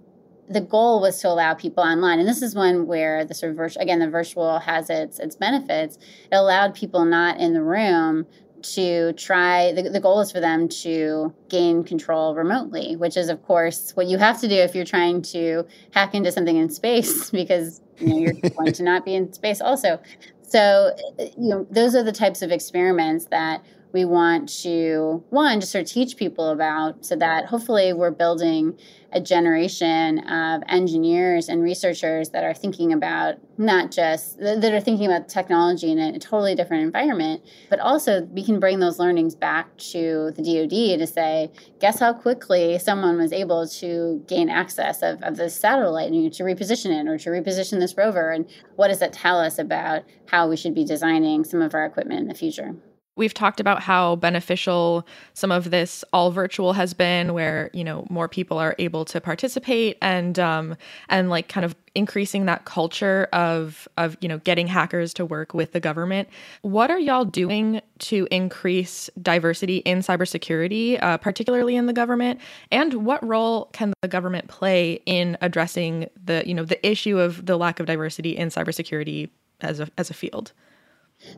the 0.51 0.61
goal 0.61 1.01
was 1.01 1.21
to 1.21 1.29
allow 1.29 1.55
people 1.55 1.85
online, 1.85 2.19
and 2.19 2.29
this 2.29 2.43
is 2.43 2.57
one 2.57 2.87
where 2.87 3.25
the 3.25 3.35
sort 3.35 3.51
of 3.51 3.57
virtual 3.57 3.83
again 3.83 4.01
the 4.01 4.11
virtual 4.11 4.59
has 4.59 4.91
its 4.91 5.21
its 5.21 5.37
benefits. 5.37 5.97
It 6.31 6.35
allowed 6.35 6.75
people 6.75 7.05
not 7.05 7.39
in 7.39 7.55
the 7.55 7.63
room 7.63 8.27
to 8.63 9.13
try 9.15 9.73
the, 9.73 9.89
the 9.89 10.01
goal 10.01 10.21
is 10.21 10.31
for 10.31 10.41
them 10.41 10.69
to 10.69 11.33
gain 11.49 11.83
control 11.83 12.35
remotely 12.35 12.95
which 12.95 13.17
is 13.17 13.31
of 13.31 13.43
course 13.45 13.93
what 13.93 14.07
you 14.07 14.19
have 14.19 14.39
to 14.39 14.49
do 14.49 14.55
if 14.55 14.75
you're 14.75 14.85
trying 14.85 15.23
to 15.23 15.65
hack 15.93 16.15
into 16.15 16.31
something 16.31 16.59
in 16.59 16.69
space 16.69 17.31
because 17.41 17.81
you 17.99 18.09
know 18.09 18.19
you're 18.19 18.51
going 18.51 18.71
to 18.71 18.83
not 18.83 19.03
be 19.03 19.15
in 19.15 19.33
space 19.33 19.63
also 19.63 19.99
so 20.43 20.95
you 21.19 21.49
know 21.49 21.67
those 21.71 21.95
are 21.95 22.03
the 22.03 22.13
types 22.13 22.43
of 22.43 22.51
experiments 22.51 23.25
that 23.27 23.65
we 23.93 24.05
want 24.05 24.49
to 24.63 25.23
one 25.31 25.61
just 25.61 25.73
sort 25.73 25.83
of 25.83 25.91
teach 25.91 26.17
people 26.17 26.51
about 26.51 27.05
so 27.05 27.17
that 27.17 27.47
hopefully 27.47 27.93
we're 27.93 28.11
building 28.11 28.79
a 29.13 29.21
generation 29.21 30.21
of 30.29 30.63
engineers 30.69 31.49
and 31.49 31.63
researchers 31.63 32.31
that 32.31 32.45
are 32.45 32.55
thinking 32.55 32.93
about 32.93 33.35
not 33.59 33.91
just 33.91 34.39
that 34.39 34.73
are 34.73 34.81
thinking 34.81 35.07
about 35.07 35.29
technology 35.29 35.91
in 35.91 35.99
a 35.99 36.19
totally 36.19 36.55
different 36.55 36.85
environment 36.85 37.43
but 37.69 37.81
also 37.81 38.23
we 38.27 38.45
can 38.45 38.61
bring 38.61 38.79
those 38.79 38.99
learnings 38.99 39.35
back 39.35 39.77
to 39.77 40.31
the 40.37 40.43
dod 40.43 40.99
to 40.99 41.07
say 41.07 41.51
guess 41.81 41.99
how 41.99 42.13
quickly 42.13 42.79
someone 42.79 43.17
was 43.17 43.33
able 43.33 43.67
to 43.67 44.23
gain 44.29 44.49
access 44.49 45.03
of, 45.03 45.21
of 45.23 45.37
this 45.37 45.55
satellite 45.55 46.13
and 46.13 46.33
to 46.33 46.45
reposition 46.45 46.91
it 46.91 47.09
or 47.09 47.19
to 47.19 47.31
reposition 47.31 47.81
this 47.81 47.97
rover 47.97 48.31
and 48.31 48.49
what 48.77 48.89
does 48.89 49.01
that 49.01 49.13
tell 49.13 49.41
us 49.41 49.59
about 49.59 50.03
how 50.27 50.49
we 50.49 50.57
should 50.57 50.75
be 50.75 50.85
designing 50.85 51.43
some 51.45 51.61
of 51.61 51.75
our 51.75 51.85
equipment 51.85 52.21
in 52.21 52.29
the 52.29 52.35
future 52.35 52.77
We've 53.17 53.35
talked 53.35 53.61
about 53.61 53.83
how 53.83 54.17
beneficial 54.17 55.07
some 55.35 55.51
of 55.51 55.71
this 55.71 56.05
all 56.13 56.31
virtual 56.31 56.73
has 56.73 56.95
been, 56.95 57.35
where 57.35 57.71
you 57.75 57.85
know 57.85 58.07
more 58.09 58.29
people 58.29 58.57
are 58.57 58.75
able 58.79 59.05
to 59.07 59.21
participate 59.21 59.99
and 60.01 60.39
um, 60.39 60.77
and 61.09 61.29
like 61.29 61.49
kind 61.49 61.65
of 61.65 61.75
increasing 61.95 62.47
that 62.47 62.65
culture 62.65 63.29
of 63.33 63.89
of 63.97 64.17
you 64.21 64.29
know 64.29 64.39
getting 64.39 64.69
hackers 64.69 65.13
to 65.15 65.25
work 65.25 65.53
with 65.55 65.73
the 65.73 65.81
government. 65.81 66.29
What 66.63 66.91
are 66.91 66.99
y'all 66.99 67.25
doing 67.25 67.81
to 67.99 68.29
increase 68.31 69.11
diversity 69.21 69.79
in 69.79 69.99
cybersecurity, 69.99 71.03
uh, 71.03 71.19
particularly 71.19 71.77
in 71.77 71.87
the 71.87 71.93
government? 71.93 72.41
And 72.71 73.05
what 73.05 73.27
role 73.27 73.69
can 73.73 73.93
the 74.03 74.09
government 74.09 74.49
play 74.49 75.03
in 75.05 75.37
addressing 75.41 76.09
the 76.25 76.45
you 76.47 76.55
know 76.55 76.65
the 76.65 76.85
issue 76.87 77.19
of 77.19 77.45
the 77.45 77.57
lack 77.57 77.81
of 77.81 77.87
diversity 77.87 78.37
in 78.37 78.49
cybersecurity 78.49 79.31
as 79.61 79.81
a 79.81 79.89
as 79.99 80.11
a 80.11 80.15
field? 80.15 80.53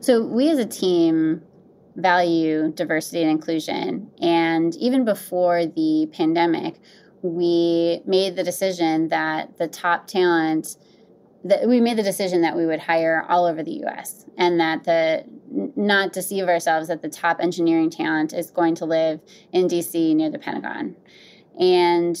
So 0.01 0.23
we 0.23 0.49
as 0.49 0.59
a 0.59 0.65
team 0.65 1.41
value 1.95 2.71
diversity 2.71 3.21
and 3.21 3.31
inclusion. 3.31 4.09
And 4.21 4.75
even 4.77 5.05
before 5.05 5.65
the 5.65 6.09
pandemic, 6.11 6.79
we 7.21 8.01
made 8.05 8.35
the 8.35 8.43
decision 8.43 9.07
that 9.09 9.57
the 9.57 9.67
top 9.67 10.07
talent 10.07 10.77
that 11.45 11.67
we 11.67 11.81
made 11.81 11.97
the 11.97 12.03
decision 12.03 12.41
that 12.41 12.55
we 12.55 12.65
would 12.65 12.79
hire 12.79 13.25
all 13.27 13.45
over 13.45 13.63
the 13.63 13.83
US 13.85 14.25
and 14.37 14.59
that 14.59 14.85
the 14.85 15.25
not 15.75 16.13
deceive 16.13 16.47
ourselves 16.47 16.87
that 16.87 17.01
the 17.01 17.09
top 17.09 17.39
engineering 17.39 17.89
talent 17.89 18.33
is 18.33 18.49
going 18.49 18.75
to 18.75 18.85
live 18.85 19.19
in 19.51 19.67
DC 19.67 20.15
near 20.15 20.29
the 20.29 20.39
Pentagon. 20.39 20.95
And 21.59 22.17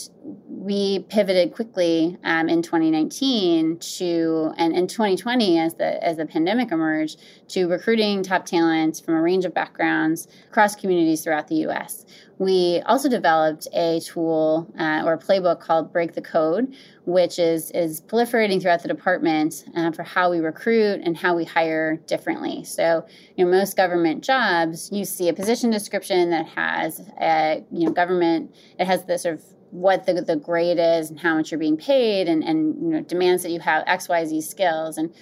we 0.47 0.99
pivoted 1.09 1.53
quickly 1.53 2.17
um, 2.23 2.47
in 2.49 2.61
2019 2.61 3.79
to 3.79 4.53
and 4.57 4.75
in 4.75 4.87
2020 4.87 5.59
as 5.59 5.73
the 5.73 6.03
as 6.03 6.17
the 6.17 6.25
pandemic 6.25 6.71
emerged 6.71 7.19
to 7.49 7.67
recruiting 7.67 8.21
top 8.21 8.45
talent 8.45 9.01
from 9.03 9.15
a 9.15 9.21
range 9.21 9.45
of 9.45 9.53
backgrounds 9.53 10.27
across 10.49 10.75
communities 10.75 11.23
throughout 11.23 11.47
the 11.47 11.55
U.S. 11.55 12.05
We 12.43 12.81
also 12.85 13.07
developed 13.07 13.69
a 13.73 14.01
tool 14.01 14.69
uh, 14.77 15.03
or 15.05 15.13
a 15.13 15.17
playbook 15.17 15.61
called 15.61 15.93
Break 15.93 16.13
the 16.13 16.21
Code, 16.21 16.75
which 17.05 17.39
is 17.39 17.71
is 17.71 18.01
proliferating 18.01 18.61
throughout 18.61 18.81
the 18.81 18.89
department 18.89 19.63
uh, 19.77 19.91
for 19.91 20.03
how 20.03 20.29
we 20.29 20.39
recruit 20.39 20.99
and 21.05 21.15
how 21.15 21.37
we 21.37 21.45
hire 21.45 21.95
differently. 22.05 22.65
So, 22.65 23.05
you 23.37 23.45
know, 23.45 23.51
most 23.51 23.77
government 23.77 24.25
jobs, 24.25 24.89
you 24.91 25.05
see 25.05 25.29
a 25.29 25.33
position 25.33 25.69
description 25.69 26.31
that 26.31 26.47
has 26.47 26.99
a 27.21 27.63
you 27.71 27.85
know 27.85 27.93
government. 27.93 28.53
It 28.77 28.87
has 28.87 29.05
the 29.05 29.17
sort 29.17 29.35
of 29.35 29.43
what 29.71 30.05
the, 30.05 30.21
the 30.21 30.35
grade 30.35 30.79
is 30.79 31.09
and 31.11 31.19
how 31.19 31.35
much 31.35 31.49
you're 31.49 31.59
being 31.59 31.77
paid 31.77 32.27
and, 32.27 32.43
and 32.43 32.75
you 32.75 32.89
know 32.89 33.01
demands 33.03 33.43
that 33.43 33.51
you 33.51 33.61
have 33.61 33.85
X, 33.87 34.09
Y, 34.09 34.25
Z 34.25 34.41
skills. 34.41 34.97
And 34.97 35.13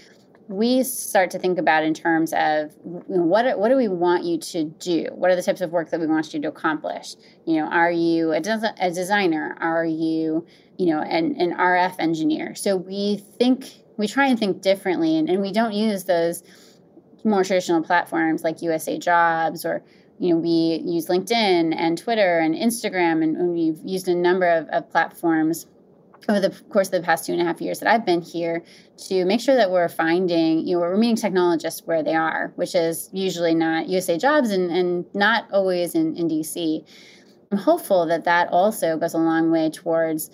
we 0.48 0.84
start 0.84 1.32
to 1.32 1.40
think 1.40 1.58
about 1.58 1.84
in 1.84 1.94
terms 1.94 2.34
of 2.34 2.74
what 2.84 3.58
what 3.58 3.70
do 3.70 3.78
we 3.78 3.88
want 3.88 4.24
you 4.24 4.38
to 4.38 4.66
do? 4.66 5.08
What 5.12 5.32
are 5.32 5.36
the 5.36 5.44
types 5.44 5.62
of 5.62 5.72
work 5.72 5.90
that 5.92 6.00
we 6.00 6.08
want 6.08 6.34
you 6.34 6.42
to 6.42 6.48
accomplish? 6.48 7.16
You 7.46 7.58
know, 7.58 7.68
are 7.68 7.92
you 7.92 8.32
a, 8.32 8.40
des- 8.40 8.76
a 8.80 8.92
designer? 8.92 9.56
Are 9.60 9.86
you 9.86 10.46
you 10.78 10.88
know 10.88 11.02
an, 11.02 11.36
an 11.40 11.56
RF 11.56 11.96
engineer? 12.00 12.56
So 12.56 12.76
we 12.76 13.18
think 13.18 13.72
we 13.98 14.08
try 14.08 14.28
and 14.28 14.38
think 14.38 14.62
differently, 14.62 15.18
and, 15.18 15.30
and 15.30 15.42
we 15.42 15.52
don't 15.52 15.74
use 15.74 16.06
those 16.06 16.44
more 17.24 17.44
traditional 17.44 17.84
platforms 17.84 18.44
like 18.44 18.62
USA 18.62 18.98
Jobs 18.98 19.64
or 19.64 19.84
you 20.20 20.34
know 20.34 20.40
we 20.40 20.82
use 20.84 21.08
LinkedIn 21.08 21.74
and 21.76 21.98
Twitter 21.98 22.40
and 22.40 22.56
Instagram, 22.56 23.24
and, 23.24 23.38
and 23.38 23.54
we've 23.54 23.80
used 23.84 24.08
a 24.08 24.16
number 24.16 24.48
of, 24.48 24.68
of 24.70 24.90
platforms 24.90 25.66
over 26.30 26.40
the 26.40 26.50
course 26.70 26.88
of 26.88 26.94
the 26.94 27.02
past 27.02 27.26
two 27.26 27.34
and 27.34 27.42
a 27.42 27.46
half 27.46 27.62
years 27.62 27.80
that 27.80 27.90
I've 27.90 28.06
been 28.06 28.22
here 28.22 28.64
to 29.08 29.26
make 29.26 29.42
sure 29.42 29.56
that 29.56 29.72
we're 29.72 29.90
finding, 29.90 30.68
you 30.68 30.76
know, 30.76 30.82
we're 30.82 30.98
meeting 30.98 31.16
technologists 31.16 31.82
where 31.86 32.04
they 32.04 32.16
are, 32.16 32.54
which 32.56 32.76
is 32.76 33.10
usually 33.12 33.56
not 33.56 33.90
USA 33.90 34.18
jobs 34.18 34.52
and, 34.52 34.72
and 34.72 35.06
not 35.14 35.48
always 35.52 35.96
in, 35.96 36.16
in 36.16 36.28
DC. 36.28 36.86
I'm 37.52 37.58
hopeful 37.58 38.06
that 38.06 38.24
that 38.26 38.50
also 38.50 38.98
goes 38.98 39.14
a 39.14 39.18
long 39.18 39.52
way 39.52 39.70
towards 39.70 40.30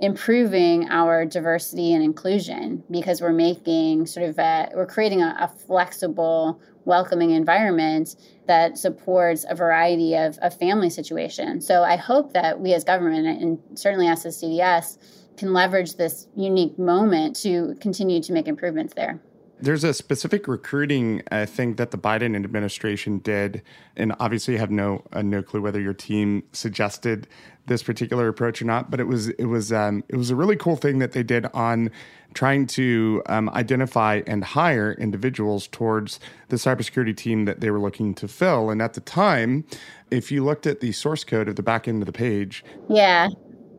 improving 0.00 0.88
our 0.90 1.24
diversity 1.24 1.92
and 1.92 2.02
inclusion 2.02 2.82
because 2.90 3.20
we're 3.20 3.32
making 3.32 4.06
sort 4.06 4.28
of 4.28 4.38
a, 4.38 4.68
we're 4.74 4.86
creating 4.86 5.22
a, 5.22 5.36
a 5.38 5.48
flexible 5.48 6.60
welcoming 6.84 7.30
environment 7.30 8.16
that 8.48 8.76
supports 8.76 9.44
a 9.48 9.54
variety 9.54 10.16
of, 10.16 10.36
of 10.38 10.58
family 10.58 10.90
situations 10.90 11.64
so 11.64 11.84
i 11.84 11.94
hope 11.94 12.32
that 12.32 12.58
we 12.58 12.74
as 12.74 12.82
government 12.82 13.24
and 13.24 13.56
certainly 13.78 14.08
us 14.08 14.26
as 14.26 14.42
DDS 14.42 14.98
can 15.36 15.52
leverage 15.52 15.96
this 15.96 16.28
unique 16.36 16.78
moment 16.78 17.36
to 17.36 17.74
continue 17.80 18.22
to 18.22 18.32
make 18.32 18.48
improvements 18.48 18.94
there. 18.94 19.20
There's 19.62 19.84
a 19.84 19.94
specific 19.94 20.48
recruiting 20.48 21.22
uh, 21.30 21.46
thing 21.46 21.76
that 21.76 21.92
the 21.92 21.96
Biden 21.96 22.34
administration 22.34 23.18
did, 23.18 23.62
and 23.96 24.12
obviously, 24.18 24.54
you 24.54 24.60
have 24.60 24.72
no 24.72 25.04
uh, 25.12 25.22
no 25.22 25.40
clue 25.40 25.62
whether 25.62 25.80
your 25.80 25.94
team 25.94 26.42
suggested 26.52 27.28
this 27.66 27.80
particular 27.80 28.26
approach 28.26 28.60
or 28.60 28.64
not. 28.64 28.90
But 28.90 28.98
it 28.98 29.06
was 29.06 29.28
it 29.28 29.44
was 29.44 29.72
um, 29.72 30.02
it 30.08 30.16
was 30.16 30.30
a 30.30 30.36
really 30.36 30.56
cool 30.56 30.74
thing 30.74 30.98
that 30.98 31.12
they 31.12 31.22
did 31.22 31.46
on 31.54 31.92
trying 32.34 32.66
to 32.66 33.22
um, 33.26 33.48
identify 33.50 34.22
and 34.26 34.42
hire 34.42 34.94
individuals 34.94 35.68
towards 35.68 36.18
the 36.48 36.56
cybersecurity 36.56 37.16
team 37.16 37.44
that 37.44 37.60
they 37.60 37.70
were 37.70 37.78
looking 37.78 38.14
to 38.14 38.26
fill. 38.26 38.68
And 38.68 38.82
at 38.82 38.94
the 38.94 39.00
time, 39.00 39.64
if 40.10 40.32
you 40.32 40.44
looked 40.44 40.66
at 40.66 40.80
the 40.80 40.90
source 40.90 41.22
code 41.22 41.48
of 41.48 41.54
the 41.54 41.62
back 41.62 41.86
end 41.86 42.02
of 42.02 42.06
the 42.06 42.12
page, 42.12 42.64
yeah, 42.88 43.28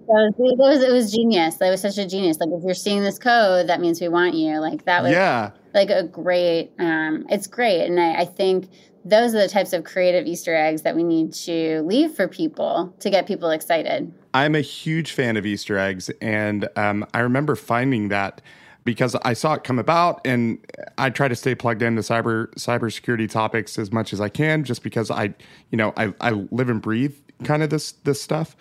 that 0.08 0.34
was, 0.38 0.52
it 0.52 0.58
was 0.58 0.84
it 0.84 0.92
was 0.92 1.12
genius. 1.12 1.56
That 1.58 1.70
was 1.70 1.82
such 1.82 1.98
a 1.98 2.08
genius. 2.08 2.40
Like 2.40 2.50
if 2.52 2.64
you're 2.64 2.74
seeing 2.74 3.04
this 3.04 3.20
code, 3.20 3.68
that 3.68 3.82
means 3.82 4.02
we 4.02 4.08
want 4.08 4.34
you. 4.36 4.60
Like 4.60 4.86
that 4.86 5.04
was 5.04 5.12
yeah. 5.12 5.52
like 5.74 5.90
a 5.90 6.04
great. 6.04 6.72
Um, 6.80 7.26
it's 7.30 7.48
great, 7.48 7.86
and 7.86 8.00
I, 8.00 8.22
I 8.22 8.26
think 8.26 8.70
those 9.06 9.36
are 9.36 9.40
the 9.40 9.50
types 9.50 9.74
of 9.74 9.84
creative 9.84 10.26
Easter 10.26 10.56
eggs 10.56 10.84
that 10.84 10.96
we 10.96 11.04
need 11.04 11.34
to 11.34 11.82
leave 11.84 12.14
for 12.14 12.28
people 12.28 12.96
to 13.00 13.10
get 13.10 13.28
people 13.28 13.50
excited. 13.50 14.14
I'm 14.34 14.56
a 14.56 14.62
huge 14.62 15.12
fan 15.12 15.38
of 15.38 15.46
Easter 15.46 15.78
eggs, 15.78 16.10
and 16.22 16.70
um, 16.76 17.06
I 17.14 17.20
remember 17.20 17.56
finding 17.56 18.10
that 18.10 18.42
because 18.86 19.16
I 19.24 19.34
saw 19.34 19.54
it 19.54 19.64
come 19.64 19.80
about, 19.80 20.22
and 20.26 20.58
I 20.98 21.10
try 21.10 21.28
to 21.28 21.36
stay 21.36 21.56
plugged 21.56 21.82
into 21.82 22.02
cyber 22.02 22.54
cybersecurity 22.56 23.30
topics 23.30 23.78
as 23.78 23.92
much 23.92 24.14
as 24.14 24.22
I 24.22 24.30
can, 24.30 24.64
just 24.64 24.84
because 24.84 25.12
I, 25.12 25.34
you 25.72 25.78
know, 25.78 25.94
I, 25.98 26.14
I 26.22 26.32
live 26.32 26.70
and 26.70 26.82
breathe 26.82 27.16
kind 27.44 27.64
of 27.64 27.70
this 27.70 27.94
this 28.04 28.22
stuff 28.22 28.56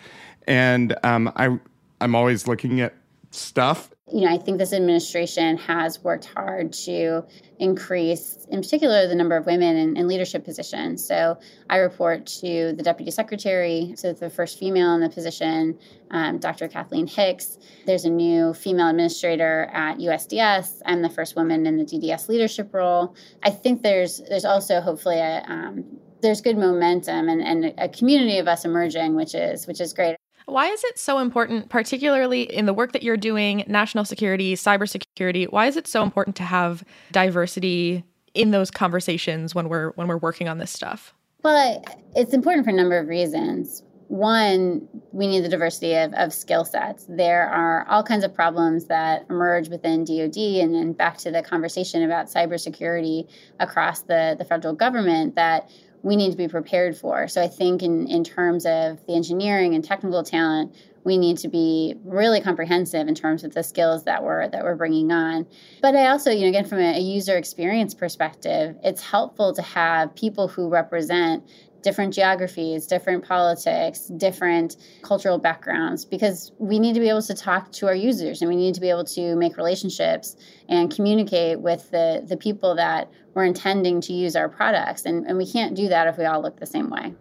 and 0.47 0.95
um, 1.03 1.31
I 1.35 1.57
I'm 2.01 2.15
always 2.15 2.47
looking 2.47 2.81
at 2.81 2.93
stuff. 3.33 3.89
You 4.11 4.21
know, 4.21 4.33
I 4.33 4.37
think 4.37 4.57
this 4.57 4.73
administration 4.73 5.57
has 5.57 6.03
worked 6.03 6.25
hard 6.25 6.73
to 6.73 7.23
increase, 7.57 8.45
in 8.49 8.61
particular, 8.61 9.07
the 9.07 9.15
number 9.15 9.35
of 9.37 9.45
women 9.45 9.75
in, 9.75 9.97
in 9.97 10.07
leadership 10.07 10.43
positions. 10.43 11.03
So 11.03 11.39
I 11.69 11.77
report 11.77 12.25
to 12.41 12.73
the 12.73 12.83
deputy 12.83 13.09
secretary, 13.09 13.93
so 13.95 14.13
the 14.13 14.29
first 14.29 14.59
female 14.59 14.93
in 14.93 15.01
the 15.01 15.09
position, 15.09 15.79
um, 16.11 16.37
Dr. 16.37 16.67
Kathleen 16.67 17.07
Hicks. 17.07 17.57
There's 17.85 18.05
a 18.05 18.09
new 18.09 18.53
female 18.53 18.89
administrator 18.89 19.69
at 19.73 19.97
USDS. 19.97 20.81
I'm 20.85 21.01
the 21.01 21.09
first 21.09 21.35
woman 21.35 21.65
in 21.65 21.77
the 21.77 21.85
DDS 21.85 22.27
leadership 22.27 22.73
role. 22.73 23.15
I 23.41 23.49
think 23.49 23.81
there's 23.81 24.21
there's 24.29 24.45
also 24.45 24.81
hopefully 24.81 25.17
a 25.17 25.43
um, 25.47 25.85
there's 26.21 26.41
good 26.41 26.57
momentum 26.57 27.29
and, 27.29 27.41
and 27.41 27.73
a 27.77 27.89
community 27.89 28.37
of 28.37 28.47
us 28.47 28.65
emerging, 28.65 29.15
which 29.15 29.33
is 29.33 29.65
which 29.65 29.81
is 29.81 29.93
great. 29.93 30.17
Why 30.45 30.67
is 30.67 30.83
it 30.83 30.97
so 30.99 31.19
important, 31.19 31.69
particularly 31.69 32.43
in 32.43 32.65
the 32.65 32.73
work 32.73 32.91
that 32.93 33.03
you're 33.03 33.17
doing, 33.17 33.63
national 33.67 34.05
security, 34.05 34.55
cybersecurity? 34.55 35.51
Why 35.51 35.67
is 35.67 35.77
it 35.77 35.87
so 35.87 36.03
important 36.03 36.35
to 36.37 36.43
have 36.43 36.83
diversity 37.11 38.03
in 38.33 38.51
those 38.51 38.71
conversations 38.71 39.53
when 39.53 39.69
we're 39.69 39.91
when 39.91 40.07
we're 40.07 40.17
working 40.17 40.47
on 40.47 40.57
this 40.57 40.71
stuff? 40.71 41.13
Well, 41.43 41.83
it's 42.15 42.33
important 42.33 42.65
for 42.65 42.71
a 42.71 42.73
number 42.73 42.97
of 42.97 43.07
reasons. 43.07 43.83
One, 44.07 44.87
we 45.11 45.27
need 45.27 45.43
the 45.43 45.49
diversity 45.49 45.95
of, 45.95 46.13
of 46.13 46.33
skill 46.33 46.65
sets. 46.65 47.05
There 47.09 47.49
are 47.49 47.87
all 47.87 48.03
kinds 48.03 48.23
of 48.23 48.33
problems 48.33 48.85
that 48.85 49.25
emerge 49.29 49.69
within 49.69 50.05
DoD, 50.05 50.37
and 50.37 50.75
then 50.75 50.93
back 50.93 51.17
to 51.19 51.31
the 51.31 51.41
conversation 51.41 52.03
about 52.03 52.27
cybersecurity 52.27 53.27
across 53.59 54.01
the, 54.01 54.35
the 54.37 54.45
federal 54.45 54.73
government 54.75 55.35
that 55.35 55.69
we 56.03 56.17
need 56.17 56.31
to 56.31 56.37
be 56.37 56.47
prepared 56.47 56.95
for. 56.95 57.27
So 57.27 57.41
I 57.41 57.47
think 57.47 57.81
in, 57.81 58.07
in 58.07 58.23
terms 58.23 58.65
of 58.65 59.03
the 59.07 59.15
engineering 59.15 59.73
and 59.73 59.83
technical 59.83 60.21
talent, 60.21 60.75
we 61.05 61.17
need 61.17 61.37
to 61.39 61.47
be 61.47 61.95
really 62.03 62.39
comprehensive 62.39 63.07
in 63.07 63.15
terms 63.15 63.43
of 63.43 63.53
the 63.53 63.63
skills 63.63 64.03
that 64.03 64.23
we're 64.23 64.47
that 64.49 64.63
we're 64.63 64.75
bringing 64.75 65.11
on. 65.11 65.45
But 65.81 65.95
I 65.95 66.07
also, 66.07 66.31
you 66.31 66.41
know, 66.41 66.47
again 66.47 66.65
from 66.65 66.79
a, 66.79 66.97
a 66.97 66.99
user 66.99 67.37
experience 67.37 67.93
perspective, 67.93 68.75
it's 68.83 69.01
helpful 69.01 69.53
to 69.53 69.61
have 69.61 70.13
people 70.15 70.47
who 70.47 70.69
represent 70.69 71.43
different 71.81 72.13
geographies, 72.13 72.87
different 72.87 73.25
politics, 73.25 74.07
different 74.17 74.77
cultural 75.01 75.37
backgrounds, 75.37 76.05
because 76.05 76.53
we 76.57 76.79
need 76.79 76.93
to 76.93 77.01
be 77.01 77.09
able 77.09 77.21
to 77.21 77.33
talk 77.33 77.71
to 77.73 77.87
our 77.87 77.95
users 77.95 78.41
and 78.41 78.49
we 78.49 78.55
need 78.55 78.73
to 78.73 78.81
be 78.81 78.89
able 78.89 79.03
to 79.03 79.35
make 79.35 79.57
relationships 79.57 80.37
and 80.69 80.95
communicate 80.95 81.59
with 81.59 81.91
the, 81.91 82.23
the 82.25 82.37
people 82.37 82.73
that 82.75 83.11
we're 83.33 83.45
intending 83.45 84.01
to 84.01 84.13
use 84.13 84.35
our 84.35 84.49
products. 84.49 85.05
And, 85.05 85.25
and 85.27 85.37
we 85.37 85.49
can't 85.49 85.75
do 85.75 85.89
that 85.89 86.07
if 86.07 86.17
we 86.17 86.25
all 86.25 86.41
look 86.41 86.59
the 86.59 86.65
same 86.65 86.89
way. 86.89 87.13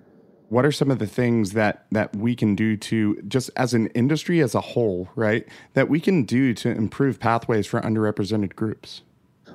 What 0.48 0.66
are 0.66 0.72
some 0.72 0.90
of 0.90 0.98
the 0.98 1.06
things 1.06 1.52
that, 1.52 1.86
that 1.92 2.14
we 2.14 2.36
can 2.36 2.54
do 2.54 2.76
to, 2.76 3.22
just 3.22 3.50
as 3.56 3.72
an 3.72 3.86
industry 3.88 4.40
as 4.40 4.54
a 4.54 4.60
whole, 4.60 5.08
right, 5.16 5.48
that 5.72 5.88
we 5.88 5.98
can 5.98 6.24
do 6.24 6.52
to 6.54 6.68
improve 6.68 7.18
pathways 7.18 7.66
for 7.66 7.80
underrepresented 7.80 8.54
groups? 8.54 9.00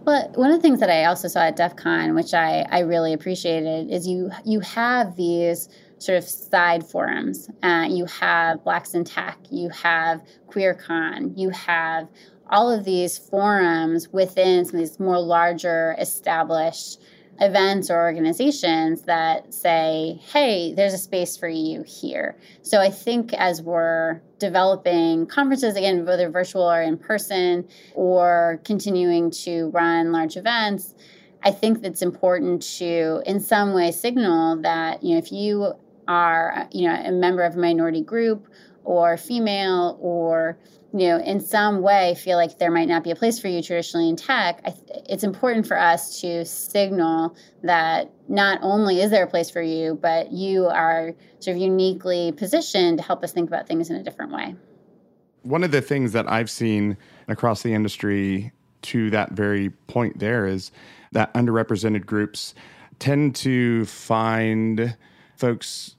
Well, 0.04 0.32
one 0.36 0.52
of 0.52 0.56
the 0.56 0.62
things 0.62 0.80
that 0.80 0.90
I 0.90 1.06
also 1.06 1.28
saw 1.28 1.42
at 1.42 1.56
DEF 1.56 1.76
CON, 1.76 2.16
which 2.16 2.34
I, 2.34 2.66
I 2.72 2.80
really 2.80 3.14
appreciated, 3.14 3.92
is 3.92 4.08
you 4.08 4.32
you 4.46 4.60
have 4.62 5.16
these 5.16 5.70
sort 5.98 6.18
of 6.18 6.24
side 6.24 6.88
forums. 6.88 7.50
Uh, 7.62 7.88
you 7.90 8.06
have 8.06 8.64
Blacks 8.64 8.94
in 8.94 9.04
Tech, 9.04 9.38
you 9.50 9.70
have 9.70 10.22
QueerCon, 10.48 11.34
you 11.38 11.50
have 11.50 12.08
all 12.50 12.72
of 12.72 12.86
these 12.86 13.18
forums 13.18 14.10
within 14.12 14.66
some 14.66 14.76
of 14.76 14.80
these 14.80 15.00
more 15.00 15.20
larger 15.20 15.96
established 16.00 17.02
events 17.40 17.90
or 17.92 18.02
organizations 18.02 19.04
that 19.04 19.54
say, 19.54 20.20
hey, 20.32 20.74
there's 20.74 20.94
a 20.94 20.98
space 20.98 21.38
for 21.38 21.48
you 21.48 21.84
here. 21.84 22.36
So 22.64 22.82
I 22.82 22.90
think 22.90 23.34
as 23.34 23.62
we're 23.62 24.22
developing 24.40 25.28
conferences, 25.28 25.76
again, 25.76 26.06
whether 26.06 26.30
virtual 26.30 26.64
or 26.64 26.82
in 26.82 26.98
person, 26.98 27.68
or 27.94 28.60
continuing 28.64 29.30
to 29.32 29.70
run 29.70 30.12
large 30.12 30.36
events, 30.36 30.96
I 31.44 31.52
think 31.52 31.84
it's 31.84 32.02
important 32.02 32.64
to, 32.78 33.22
in 33.26 33.40
some 33.40 33.74
way, 33.74 33.92
signal 33.92 34.62
that, 34.64 35.04
you 35.04 35.14
know, 35.14 35.20
if 35.20 35.32
you 35.32 35.74
are, 36.08 36.68
you 36.72 36.88
know, 36.88 36.96
a 36.96 37.12
member 37.12 37.44
of 37.44 37.56
a 37.56 37.60
minority 37.60 38.02
group 38.02 38.48
or 38.84 39.18
female 39.18 39.98
or 40.02 40.58
you 40.94 41.08
know 41.08 41.20
in 41.20 41.40
some 41.40 41.82
way 41.82 42.16
feel 42.16 42.38
like 42.38 42.58
there 42.60 42.72
might 42.72 42.88
not 42.88 43.04
be 43.04 43.12
a 43.12 43.16
place 43.16 43.40
for 43.40 43.48
you 43.48 43.62
traditionally 43.62 44.10
in 44.10 44.16
tech 44.16 44.62
it's 45.10 45.24
important 45.24 45.68
for 45.68 45.78
us 45.78 46.22
to 46.22 46.46
signal 46.46 47.36
that 47.64 48.12
not 48.28 48.60
only 48.62 49.02
is 49.02 49.12
there 49.12 49.26
a 49.26 49.28
place 49.28 49.50
for 49.50 49.62
you 49.62 49.96
but 50.02 50.32
you 50.32 50.66
are 50.66 51.14
sort 51.40 51.56
of 51.56 51.62
uniquely 51.62 52.32
positioned 52.32 52.98
to 52.98 53.04
help 53.04 53.24
us 53.24 53.34
think 53.34 53.50
about 53.50 53.68
things 53.68 53.90
in 53.90 53.96
a 53.96 54.04
different 54.04 54.32
way. 54.32 54.56
One 55.44 55.64
of 55.64 55.72
the 55.72 55.82
things 55.82 56.14
that 56.14 56.30
i've 56.30 56.50
seen 56.50 56.98
across 57.28 57.64
the 57.64 57.74
industry 57.74 58.52
to 58.84 59.10
that 59.10 59.32
very 59.32 59.70
point 59.70 60.20
there 60.20 60.46
is 60.46 60.72
that 61.12 61.34
underrepresented 61.34 62.06
groups 62.06 62.54
tend 63.00 63.36
to 63.36 63.86
find 63.86 64.96
folks 65.36 65.97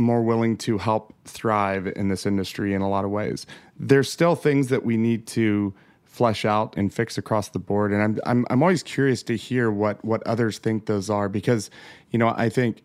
more 0.00 0.22
willing 0.22 0.56
to 0.58 0.78
help 0.78 1.14
thrive 1.24 1.86
in 1.86 2.08
this 2.08 2.26
industry 2.26 2.74
in 2.74 2.82
a 2.82 2.88
lot 2.88 3.04
of 3.04 3.10
ways. 3.10 3.46
There's 3.78 4.10
still 4.10 4.34
things 4.34 4.68
that 4.68 4.84
we 4.84 4.96
need 4.96 5.26
to 5.28 5.74
flesh 6.04 6.44
out 6.44 6.76
and 6.76 6.92
fix 6.92 7.16
across 7.16 7.50
the 7.50 7.58
board, 7.58 7.92
and 7.92 8.02
I'm 8.02 8.18
I'm 8.26 8.46
I'm 8.50 8.62
always 8.62 8.82
curious 8.82 9.22
to 9.24 9.36
hear 9.36 9.70
what 9.70 10.04
what 10.04 10.26
others 10.26 10.58
think 10.58 10.86
those 10.86 11.08
are 11.08 11.28
because 11.28 11.70
you 12.10 12.18
know 12.18 12.34
I 12.36 12.48
think 12.48 12.82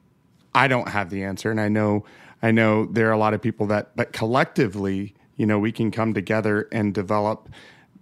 I 0.54 0.68
don't 0.68 0.90
have 0.90 1.10
the 1.10 1.24
answer, 1.24 1.52
and 1.52 1.60
I 1.60 1.70
know 1.70 2.06
I 2.42 2.52
know 2.52 2.86
there 2.86 3.10
are 3.10 3.14
a 3.14 3.18
lot 3.18 3.34
of 3.34 3.42
people 3.42 3.66
that 3.68 3.96
but 3.96 4.14
collectively 4.14 5.16
you 5.36 5.46
know 5.46 5.60
we 5.60 5.72
can 5.72 5.92
come 5.92 6.14
together 6.14 6.68
and 6.72 6.94
develop 6.94 7.50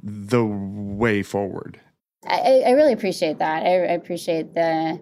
the 0.02 0.44
way 0.44 1.24
forward 1.24 1.80
I, 2.28 2.64
I 2.66 2.72
really 2.72 2.94
appreciate 2.94 3.40
that. 3.40 3.64
I, 3.64 3.70
I 3.70 3.94
appreciate 3.94 4.54
the 4.54 5.00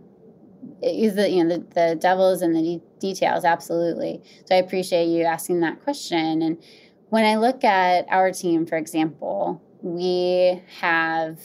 is 0.82 1.16
the 1.16 1.30
you 1.30 1.44
know 1.44 1.58
the, 1.58 1.66
the 1.74 1.96
devils 1.96 2.42
and 2.42 2.56
the 2.56 2.82
details 3.02 3.44
absolutely. 3.44 4.22
So 4.46 4.56
I 4.56 4.60
appreciate 4.60 5.08
you 5.08 5.24
asking 5.24 5.60
that 5.62 5.84
question. 5.84 6.42
And 6.42 6.58
when 7.10 7.26
I 7.26 7.36
look 7.36 7.66
at 7.66 8.06
our 8.10 8.32
team, 8.32 8.66
for 8.66 8.78
example, 8.78 9.62
we 9.82 10.62
have 10.80 11.40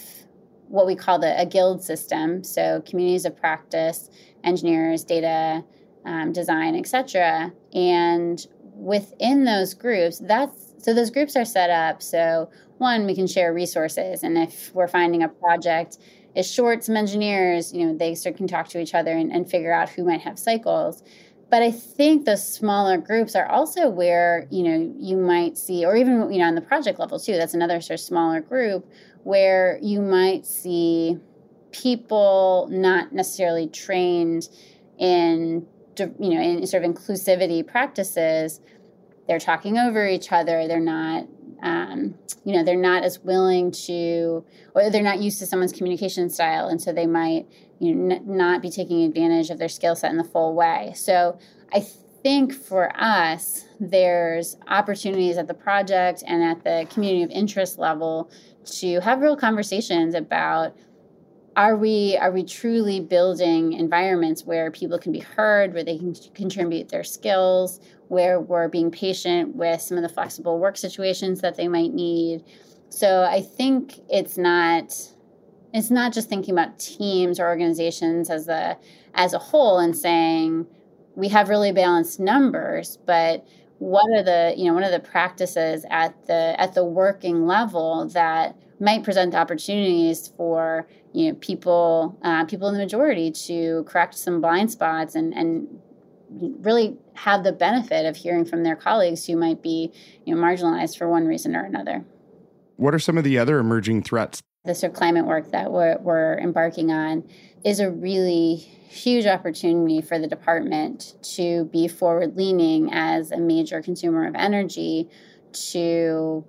what 0.68 0.86
we 0.86 0.94
call 0.94 1.18
the 1.18 1.40
a 1.40 1.46
guild 1.46 1.82
system. 1.82 2.44
So 2.44 2.82
communities 2.86 3.24
of 3.24 3.36
practice, 3.36 4.10
engineers, 4.44 5.02
data 5.02 5.64
um, 6.04 6.32
design, 6.32 6.76
etc. 6.76 7.52
And 7.74 8.46
within 8.74 9.44
those 9.44 9.74
groups, 9.74 10.18
that's 10.18 10.74
so 10.78 10.94
those 10.94 11.10
groups 11.10 11.34
are 11.34 11.44
set 11.44 11.70
up 11.70 12.00
so 12.00 12.48
one 12.78 13.06
we 13.06 13.14
can 13.14 13.26
share 13.26 13.52
resources, 13.52 14.22
and 14.22 14.36
if 14.36 14.72
we're 14.74 14.88
finding 14.88 15.22
a 15.22 15.28
project 15.28 15.98
is 16.34 16.52
short, 16.52 16.84
some 16.84 16.96
engineers, 16.96 17.72
you 17.72 17.86
know, 17.86 17.96
they 17.96 18.14
can 18.14 18.46
talk 18.46 18.68
to 18.68 18.78
each 18.78 18.94
other 18.94 19.12
and, 19.12 19.32
and 19.32 19.50
figure 19.50 19.72
out 19.72 19.88
who 19.88 20.04
might 20.04 20.20
have 20.20 20.38
cycles. 20.38 21.02
But 21.48 21.62
I 21.62 21.70
think 21.70 22.24
the 22.24 22.36
smaller 22.36 22.98
groups 22.98 23.36
are 23.36 23.46
also 23.46 23.88
where, 23.88 24.48
you 24.50 24.64
know, 24.64 24.94
you 24.98 25.16
might 25.16 25.56
see, 25.56 25.84
or 25.84 25.96
even, 25.96 26.32
you 26.32 26.40
know, 26.40 26.46
on 26.46 26.56
the 26.56 26.60
project 26.60 26.98
level 26.98 27.20
too, 27.20 27.36
that's 27.36 27.54
another 27.54 27.80
sort 27.80 28.00
of 28.00 28.04
smaller 28.04 28.40
group 28.40 28.90
where 29.22 29.78
you 29.80 30.00
might 30.00 30.44
see 30.44 31.18
people 31.70 32.68
not 32.70 33.12
necessarily 33.12 33.68
trained 33.68 34.48
in 34.98 35.66
you 35.98 36.30
know 36.30 36.40
in 36.40 36.66
sort 36.66 36.84
of 36.84 36.90
inclusivity 36.90 37.66
practices. 37.66 38.60
They're 39.26 39.40
talking 39.40 39.78
over 39.78 40.06
each 40.06 40.30
other. 40.30 40.68
They're 40.68 40.78
not 40.80 41.26
um, 41.62 42.14
you 42.44 42.52
know 42.52 42.64
they're 42.64 42.76
not 42.76 43.02
as 43.02 43.18
willing 43.20 43.70
to 43.70 44.44
or 44.74 44.90
they're 44.90 45.02
not 45.02 45.20
used 45.20 45.38
to 45.38 45.46
someone's 45.46 45.72
communication 45.72 46.28
style 46.30 46.68
and 46.68 46.80
so 46.80 46.92
they 46.92 47.06
might 47.06 47.46
you 47.78 47.94
know 47.94 48.16
n- 48.16 48.22
not 48.26 48.62
be 48.62 48.70
taking 48.70 49.02
advantage 49.02 49.50
of 49.50 49.58
their 49.58 49.68
skill 49.68 49.96
set 49.96 50.10
in 50.10 50.16
the 50.16 50.24
full 50.24 50.54
way. 50.54 50.92
So 50.94 51.38
i 51.72 51.80
think 52.22 52.52
for 52.52 52.90
us 53.00 53.66
there's 53.78 54.56
opportunities 54.68 55.36
at 55.36 55.46
the 55.46 55.54
project 55.54 56.24
and 56.26 56.42
at 56.42 56.64
the 56.64 56.86
community 56.92 57.22
of 57.22 57.30
interest 57.30 57.78
level 57.78 58.30
to 58.64 59.00
have 59.00 59.20
real 59.20 59.36
conversations 59.36 60.14
about 60.14 60.74
are 61.56 61.74
we 61.74 62.16
are 62.18 62.30
we 62.30 62.44
truly 62.44 63.00
building 63.00 63.72
environments 63.72 64.44
where 64.44 64.70
people 64.70 64.98
can 64.98 65.10
be 65.10 65.20
heard 65.20 65.72
where 65.72 65.82
they 65.82 65.96
can 65.96 66.14
contribute 66.34 66.90
their 66.90 67.02
skills 67.02 67.80
where 68.08 68.40
we're 68.40 68.68
being 68.68 68.90
patient 68.90 69.56
with 69.56 69.80
some 69.80 69.96
of 69.96 70.02
the 70.02 70.08
flexible 70.08 70.58
work 70.58 70.76
situations 70.76 71.40
that 71.40 71.56
they 71.56 71.66
might 71.66 71.92
need? 71.94 72.44
So 72.90 73.22
i 73.22 73.40
think 73.40 74.00
it's 74.08 74.36
not 74.38 74.94
it's 75.72 75.90
not 75.90 76.12
just 76.12 76.28
thinking 76.28 76.54
about 76.54 76.78
teams 76.78 77.40
or 77.40 77.48
organizations 77.48 78.30
as 78.30 78.48
a 78.48 78.76
as 79.14 79.32
a 79.32 79.38
whole 79.38 79.78
and 79.78 79.96
saying 79.96 80.66
we 81.14 81.28
have 81.28 81.48
really 81.48 81.72
balanced 81.72 82.20
numbers 82.20 82.98
but 83.06 83.46
what 83.78 84.04
are 84.16 84.22
the 84.22 84.54
you 84.56 84.66
know 84.66 84.74
one 84.74 84.84
of 84.84 84.92
the 84.92 85.00
practices 85.00 85.84
at 85.90 86.26
the 86.26 86.54
at 86.58 86.74
the 86.74 86.84
working 86.84 87.46
level 87.46 88.06
that 88.08 88.56
might 88.80 89.02
present 89.02 89.34
opportunities 89.34 90.28
for 90.36 90.86
you 91.16 91.28
know 91.28 91.34
people 91.36 92.18
uh, 92.22 92.44
people 92.44 92.68
in 92.68 92.74
the 92.74 92.80
majority 92.80 93.30
to 93.30 93.84
correct 93.84 94.14
some 94.14 94.42
blind 94.42 94.70
spots 94.70 95.14
and 95.14 95.32
and 95.32 95.66
really 96.30 96.94
have 97.14 97.42
the 97.42 97.52
benefit 97.52 98.04
of 98.04 98.16
hearing 98.16 98.44
from 98.44 98.64
their 98.64 98.76
colleagues 98.76 99.24
who 99.24 99.34
might 99.34 99.62
be 99.62 99.90
you 100.26 100.34
know 100.34 100.40
marginalized 100.40 100.98
for 100.98 101.08
one 101.08 101.26
reason 101.26 101.56
or 101.56 101.64
another. 101.64 102.04
What 102.76 102.94
are 102.94 102.98
some 102.98 103.16
of 103.16 103.24
the 103.24 103.38
other 103.38 103.58
emerging 103.58 104.02
threats? 104.02 104.42
The 104.66 104.74
sort 104.74 104.92
of 104.92 104.98
climate 104.98 105.24
work 105.24 105.52
that 105.52 105.72
we're, 105.72 105.96
we're 105.98 106.38
embarking 106.38 106.90
on 106.90 107.24
is 107.64 107.80
a 107.80 107.90
really 107.90 108.56
huge 108.56 109.24
opportunity 109.24 110.02
for 110.02 110.18
the 110.18 110.26
department 110.26 111.14
to 111.36 111.64
be 111.66 111.88
forward 111.88 112.36
leaning 112.36 112.92
as 112.92 113.30
a 113.30 113.38
major 113.38 113.80
consumer 113.80 114.26
of 114.26 114.34
energy 114.34 115.08
to 115.52 116.44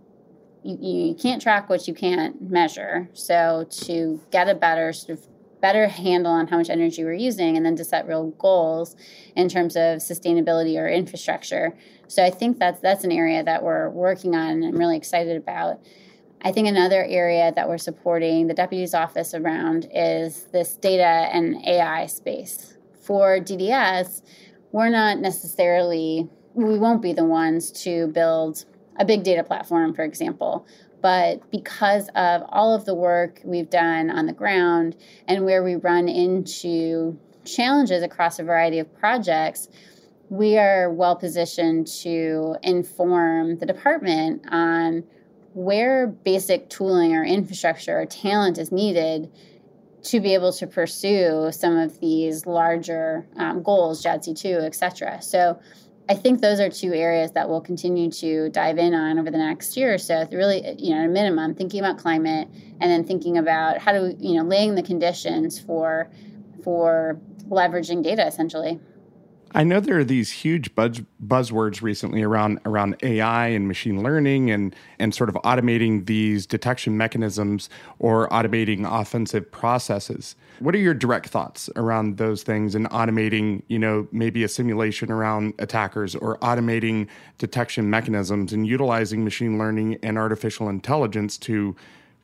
you, 0.63 0.78
you 0.82 1.15
can't 1.15 1.41
track 1.41 1.70
what 1.70 1.88
you 1.88 1.93
can't 1.93 2.41
measure. 2.41 3.10
So 3.13 3.67
to 3.86 4.22
get 4.32 4.50
a 4.50 4.56
better 4.56 4.93
sort 4.93 5.20
of 5.20 5.28
better 5.62 5.88
handle 5.88 6.32
on 6.32 6.48
how 6.48 6.58
much 6.58 6.70
energy 6.70 7.04
we're 7.04 7.13
using 7.13 7.58
and 7.58 7.65
then 7.65 7.76
to 7.76 7.84
set 7.84 8.08
real 8.08 8.30
goals 8.32 8.96
in 9.36 9.50
terms 9.50 9.76
of 9.76 10.00
sustainability 10.00 10.78
or 10.78 10.88
infrastructure. 10.88 11.76
So 12.08 12.24
I 12.24 12.30
think 12.30 12.60
that's 12.60 12.80
that's 12.82 13.04
an 13.04 13.12
area 13.12 13.43
that 13.43 13.63
we're 13.63 13.89
working 13.89 14.36
on 14.36 14.50
and 14.50 14.65
I'm 14.65 14.78
really 14.78 14.98
excited 14.98 15.36
about. 15.36 15.80
I 16.41 16.52
think 16.52 16.67
another 16.67 17.04
area 17.04 17.52
that 17.56 17.67
we're 17.67 17.80
supporting 17.80 18.48
the 18.48 18.54
deputy's 18.54 18.93
office 18.93 19.34
around 19.34 19.88
is 19.91 20.43
this 20.54 20.76
data 20.76 21.04
and 21.04 21.65
AI 21.65 22.06
space. 22.06 22.78
For 23.02 23.39
DDS, 23.39 24.22
we're 24.72 24.89
not 24.89 25.20
necessarily 25.20 26.30
we 26.54 26.78
won't 26.78 27.02
be 27.02 27.13
the 27.13 27.24
ones 27.24 27.72
to 27.84 28.08
build 28.08 28.65
a 28.97 29.05
big 29.05 29.23
data 29.23 29.43
platform, 29.43 29.93
for 29.93 30.03
example. 30.03 30.65
But 31.01 31.49
because 31.51 32.10
of 32.15 32.41
all 32.49 32.73
of 32.73 32.86
the 32.86 32.95
work 32.95 33.41
we've 33.43 33.69
done 33.69 34.10
on 34.10 34.25
the 34.25 34.33
ground 34.33 34.95
and 35.27 35.45
where 35.45 35.63
we 35.63 35.75
run 35.75 36.10
into 36.10 37.19
challenges 37.45 38.03
across 38.03 38.39
a 38.39 38.43
variety 38.43 38.79
of 38.79 38.93
projects, 38.99 39.69
we 40.29 40.57
are 40.57 40.91
well 40.91 41.15
positioned 41.15 41.88
to 41.88 42.55
inform 42.63 43.57
the 43.60 43.65
department 43.65 44.43
on 44.51 45.03
where 45.53 46.07
basic 46.07 46.69
tooling 46.69 47.15
or 47.15 47.23
infrastructure 47.23 47.99
or 47.99 48.05
talent 48.05 48.57
is 48.57 48.71
needed 48.71 49.31
to 50.03 50.19
be 50.19 50.33
able 50.33 50.53
to 50.53 50.67
pursue 50.67 51.49
some 51.51 51.75
of 51.75 51.99
these 51.99 52.45
larger 52.45 53.27
um, 53.38 53.63
goals, 53.63 54.03
JADC 54.03 54.39
2, 54.39 54.60
et 54.62 54.75
cetera. 54.75 55.21
So 55.21 55.60
I 56.10 56.15
think 56.15 56.41
those 56.41 56.60
are 56.62 56.70
two 56.70 56.93
areas 56.93 57.32
that 57.34 57.50
we'll 57.50 57.62
continue 57.62 58.10
to 58.12 58.50
dive 58.50 58.78
in 58.78 58.93
on 58.93 59.20
over 59.20 59.30
the 59.30 59.38
next 59.38 59.76
year 59.76 59.93
or 59.93 59.98
so. 59.98 60.26
Really, 60.32 60.76
you 60.78 60.91
know, 60.96 61.02
at 61.02 61.06
a 61.06 61.10
minimum, 61.10 61.54
thinking 61.54 61.82
about 61.82 61.98
climate 61.98 62.48
and 62.80 62.89
then 62.89 63.04
thinking 63.04 63.38
about 63.38 63.80
how 63.80 63.91
do 63.91 64.02
we, 64.04 64.30
you 64.30 64.36
know, 64.36 64.43
laying 64.43 64.76
the 64.76 64.84
conditions 64.84 65.60
for 65.60 66.10
for 66.63 67.20
leveraging 67.50 68.04
data 68.04 68.26
essentially. 68.26 68.80
I 69.53 69.63
know 69.63 69.79
there 69.79 69.97
are 69.97 70.03
these 70.03 70.31
huge 70.31 70.75
buzz, 70.75 71.01
buzzwords 71.25 71.81
recently 71.81 72.21
around 72.21 72.60
around 72.65 72.97
AI 73.01 73.47
and 73.47 73.67
machine 73.67 74.03
learning 74.03 74.51
and 74.51 74.75
and 74.99 75.13
sort 75.13 75.29
of 75.29 75.36
automating 75.36 76.05
these 76.05 76.45
detection 76.45 76.97
mechanisms 76.97 77.69
or 77.99 78.27
automating 78.29 78.86
offensive 78.89 79.49
processes. 79.51 80.36
What 80.60 80.75
are 80.75 80.79
your 80.79 80.93
direct 80.93 81.29
thoughts 81.29 81.69
around 81.75 82.17
those 82.17 82.43
things 82.43 82.75
and 82.75 82.89
automating, 82.89 83.62
you 83.67 83.79
know, 83.79 84.07
maybe 84.12 84.43
a 84.43 84.47
simulation 84.47 85.12
around 85.12 85.53
attackers 85.60 86.15
or 86.15 86.38
automating 86.39 87.07
detection 87.38 87.89
mechanisms 87.89 88.53
and 88.53 88.67
utilizing 88.67 89.23
machine 89.23 89.57
learning 89.57 89.97
and 90.03 90.17
artificial 90.17 90.67
intelligence 90.67 91.38
to 91.39 91.75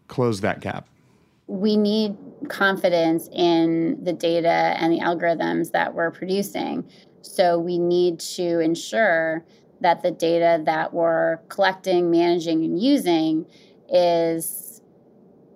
close 0.07 0.41
that 0.41 0.59
gap? 0.59 0.87
we 1.47 1.75
need 1.75 2.15
confidence 2.47 3.27
in 3.31 4.01
the 4.03 4.13
data 4.13 4.47
and 4.47 4.91
the 4.93 4.99
algorithms 4.99 5.71
that 5.71 5.93
we're 5.93 6.11
producing. 6.11 6.83
So 7.23 7.57
we 7.57 7.79
need 7.79 8.19
to 8.19 8.59
ensure 8.59 9.43
that 9.81 10.03
the 10.03 10.11
data 10.11 10.61
that 10.65 10.93
we're 10.93 11.37
collecting, 11.49 12.11
managing, 12.11 12.63
and 12.63 12.81
using 12.81 13.45
is 13.89 14.81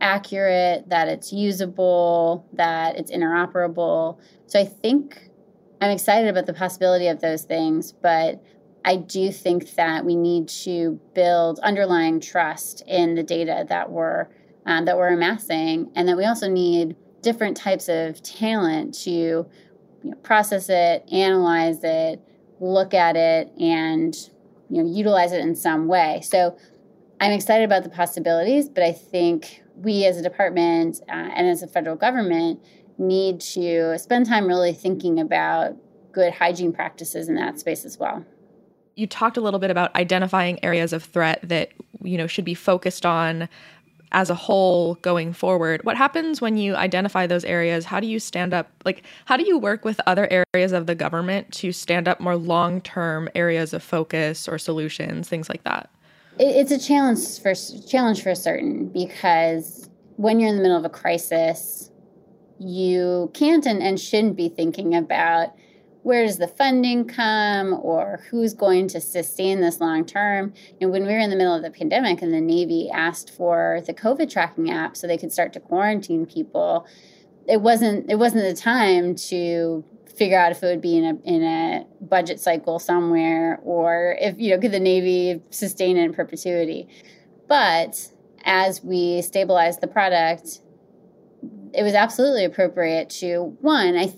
accurate, 0.01 0.89
that 0.89 1.07
it's 1.07 1.31
usable, 1.31 2.45
that 2.53 2.97
it's 2.97 3.11
interoperable. 3.11 4.17
So 4.47 4.59
I 4.59 4.65
think 4.65 5.29
I'm 5.81 5.91
excited 5.91 6.29
about 6.29 6.45
the 6.45 6.53
possibility 6.53 7.07
of 7.07 7.21
those 7.21 7.43
things, 7.43 7.91
but 7.91 8.43
I 8.85 8.95
do 8.95 9.31
think 9.31 9.75
that 9.75 10.05
we 10.05 10.15
need 10.15 10.47
to 10.49 10.99
build 11.13 11.59
underlying 11.59 12.19
trust 12.19 12.83
in 12.87 13.15
the 13.15 13.23
data 13.23 13.65
that 13.69 13.91
we're 13.91 14.27
um, 14.65 14.83
that 14.85 14.97
we're 14.97 15.13
amassing, 15.13 15.91
and 15.95 16.09
that 16.09 16.17
we 16.17 16.25
also 16.25 16.49
need 16.49 16.97
different 17.21 17.55
types 17.55 17.87
of 17.87 18.21
talent 18.21 18.93
to 18.93 19.45
you 20.07 20.11
know, 20.11 20.17
process 20.17 20.69
it, 20.69 21.03
analyze 21.11 21.83
it, 21.83 22.21
look 22.59 22.93
at 22.93 23.15
it, 23.15 23.51
and 23.59 24.15
you 24.69 24.81
know 24.81 24.89
utilize 24.89 25.31
it 25.33 25.41
in 25.41 25.55
some 25.55 25.87
way. 25.87 26.21
So 26.23 26.57
I'm 27.19 27.31
excited 27.31 27.65
about 27.65 27.83
the 27.83 27.89
possibilities, 27.89 28.69
but 28.69 28.83
I 28.83 28.93
think 28.93 29.63
we 29.75 30.05
as 30.05 30.17
a 30.17 30.23
department 30.23 31.01
uh, 31.09 31.11
and 31.11 31.47
as 31.47 31.61
a 31.61 31.67
federal 31.67 31.95
government 31.95 32.61
need 32.97 33.41
to 33.41 33.97
spend 33.97 34.25
time 34.25 34.47
really 34.47 34.73
thinking 34.73 35.19
about 35.19 35.75
good 36.13 36.33
hygiene 36.33 36.71
practices 36.73 37.27
in 37.27 37.35
that 37.35 37.59
space 37.59 37.85
as 37.85 37.99
well. 37.99 38.25
You 38.95 39.05
talked 39.05 39.37
a 39.37 39.41
little 39.41 39.59
bit 39.59 39.69
about 39.69 39.95
identifying 39.95 40.63
areas 40.63 40.93
of 40.93 41.03
threat 41.03 41.39
that 41.43 41.71
you 42.01 42.17
know 42.17 42.27
should 42.27 42.45
be 42.45 42.53
focused 42.53 43.05
on 43.05 43.49
as 44.11 44.29
a 44.29 44.35
whole 44.35 44.95
going 44.95 45.33
forward 45.33 45.83
what 45.83 45.97
happens 45.97 46.39
when 46.39 46.57
you 46.57 46.75
identify 46.75 47.27
those 47.27 47.43
areas? 47.45 47.85
How 47.85 47.99
do 47.99 48.07
you 48.07 48.19
stand 48.19 48.53
up 48.53 48.69
like 48.85 49.03
how 49.25 49.37
do 49.37 49.45
you 49.45 49.57
work 49.57 49.85
with 49.85 49.99
other 50.07 50.27
areas 50.53 50.71
of 50.71 50.87
the 50.87 50.95
government 50.95 51.51
to 51.53 51.71
stand 51.71 52.07
up 52.07 52.19
more 52.19 52.35
long-term 52.35 53.29
areas 53.35 53.73
of 53.73 53.83
focus 53.83 54.47
or 54.47 54.57
solutions 54.57 55.27
things 55.27 55.49
like 55.49 55.63
that? 55.63 55.89
It's 56.39 56.71
a 56.71 56.79
challenge 56.79 57.39
for 57.41 57.53
challenge 57.87 58.21
for 58.21 58.35
certain 58.35 58.87
because 58.87 59.89
when 60.17 60.39
you're 60.39 60.49
in 60.49 60.57
the 60.57 60.61
middle 60.61 60.77
of 60.77 60.85
a 60.85 60.89
crisis, 60.89 61.91
you 62.59 63.31
can't 63.33 63.65
and, 63.65 63.81
and 63.81 63.99
shouldn't 63.99 64.35
be 64.35 64.49
thinking 64.49 64.95
about 64.95 65.53
where 66.07 66.25
does 66.25 66.37
the 66.37 66.47
funding 66.47 67.05
come 67.05 67.77
or 67.83 68.23
who's 68.29 68.53
going 68.53 68.87
to 68.87 69.01
sustain 69.01 69.59
this 69.59 69.81
long 69.81 70.05
term? 70.05 70.53
You 70.79 70.87
know 70.87 70.91
when 70.93 71.05
we 71.05 71.11
were 71.11 71.19
in 71.19 71.29
the 71.29 71.35
middle 71.35 71.53
of 71.53 71.63
the 71.63 71.69
pandemic 71.69 72.21
and 72.21 72.33
the 72.33 72.39
navy 72.39 72.89
asked 72.89 73.29
for 73.29 73.81
the 73.85 73.93
covid 73.93 74.31
tracking 74.31 74.71
app 74.71 74.95
so 74.95 75.05
they 75.05 75.17
could 75.17 75.33
start 75.33 75.51
to 75.51 75.59
quarantine 75.59 76.25
people 76.25 76.87
it 77.45 77.59
wasn't 77.59 78.09
it 78.09 78.15
wasn't 78.15 78.41
the 78.43 78.53
time 78.53 79.15
to 79.15 79.83
figure 80.15 80.39
out 80.39 80.53
if 80.53 80.63
it 80.63 80.67
would 80.67 80.79
be 80.79 80.95
in 80.95 81.03
a 81.03 81.29
in 81.29 81.43
a 81.43 81.85
budget 81.99 82.39
cycle 82.39 82.79
somewhere 82.79 83.59
or 83.65 84.15
if 84.21 84.39
you 84.39 84.51
know 84.51 84.61
could 84.61 84.71
the 84.71 84.79
navy 84.79 85.41
sustain 85.49 85.97
it 85.97 86.05
in 86.05 86.13
perpetuity. 86.13 86.87
But 87.49 88.13
as 88.45 88.81
we 88.81 89.21
stabilized 89.21 89.81
the 89.81 89.87
product 89.87 90.61
it 91.73 91.83
was 91.83 91.93
absolutely 91.93 92.45
appropriate 92.45 93.09
to 93.09 93.57
one 93.59 93.97
i 93.97 94.11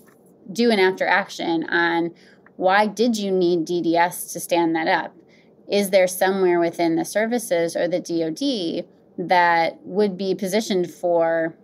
do 0.52 0.70
an 0.70 0.78
after 0.78 1.06
action 1.06 1.64
on 1.68 2.12
why 2.56 2.86
did 2.86 3.16
you 3.16 3.30
need 3.30 3.66
DDS 3.66 4.32
to 4.32 4.40
stand 4.40 4.76
that 4.76 4.86
up? 4.86 5.14
Is 5.70 5.90
there 5.90 6.06
somewhere 6.06 6.60
within 6.60 6.96
the 6.96 7.04
services 7.04 7.76
or 7.76 7.88
the 7.88 8.00
DoD 8.00 8.86
that 9.28 9.78
would 9.84 10.18
be 10.18 10.34
positioned 10.34 10.90
for 10.90 11.54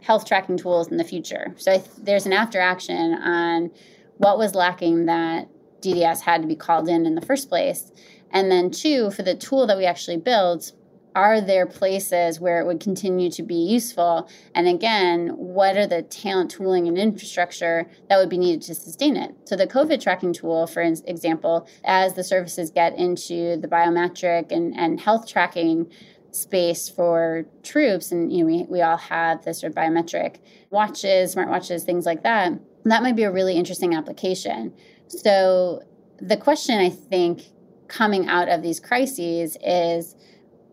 health 0.00 0.26
tracking 0.26 0.56
tools 0.56 0.88
in 0.88 0.96
the 0.96 1.04
future? 1.04 1.54
So 1.56 1.82
there's 1.98 2.26
an 2.26 2.32
after 2.32 2.60
action 2.60 3.14
on 3.14 3.70
what 4.18 4.38
was 4.38 4.54
lacking 4.54 5.06
that 5.06 5.48
DDS 5.80 6.20
had 6.20 6.42
to 6.42 6.48
be 6.48 6.56
called 6.56 6.88
in 6.88 7.06
in 7.06 7.14
the 7.14 7.20
first 7.20 7.48
place. 7.48 7.90
And 8.30 8.50
then, 8.50 8.70
two, 8.70 9.10
for 9.10 9.22
the 9.22 9.34
tool 9.34 9.66
that 9.66 9.78
we 9.78 9.86
actually 9.86 10.18
built, 10.18 10.72
are 11.18 11.40
there 11.40 11.66
places 11.66 12.38
where 12.38 12.60
it 12.60 12.66
would 12.66 12.78
continue 12.78 13.28
to 13.28 13.42
be 13.42 13.56
useful? 13.56 14.28
And 14.54 14.68
again, 14.68 15.30
what 15.30 15.76
are 15.76 15.86
the 15.86 16.02
talent 16.02 16.52
tooling 16.52 16.86
and 16.86 16.96
infrastructure 16.96 17.90
that 18.08 18.18
would 18.18 18.28
be 18.28 18.38
needed 18.38 18.62
to 18.62 18.74
sustain 18.76 19.16
it? 19.16 19.34
So, 19.44 19.56
the 19.56 19.66
COVID 19.66 20.00
tracking 20.00 20.32
tool, 20.32 20.68
for 20.68 20.80
example, 20.80 21.66
as 21.82 22.14
the 22.14 22.22
services 22.22 22.70
get 22.70 22.96
into 22.96 23.56
the 23.56 23.66
biometric 23.66 24.52
and, 24.52 24.78
and 24.78 25.00
health 25.00 25.26
tracking 25.26 25.90
space 26.30 26.88
for 26.88 27.46
troops, 27.64 28.12
and 28.12 28.32
you 28.32 28.44
know, 28.44 28.46
we, 28.46 28.62
we 28.68 28.80
all 28.80 28.96
have 28.96 29.44
this 29.44 29.60
sort 29.60 29.72
of 29.72 29.76
biometric 29.76 30.36
watches, 30.70 31.34
smartwatches, 31.34 31.82
things 31.82 32.06
like 32.06 32.22
that, 32.22 32.52
that 32.84 33.02
might 33.02 33.16
be 33.16 33.24
a 33.24 33.32
really 33.32 33.56
interesting 33.56 33.92
application. 33.92 34.72
So, 35.08 35.82
the 36.20 36.36
question 36.36 36.78
I 36.78 36.90
think 36.90 37.42
coming 37.88 38.28
out 38.28 38.48
of 38.48 38.62
these 38.62 38.78
crises 38.78 39.56
is 39.64 40.14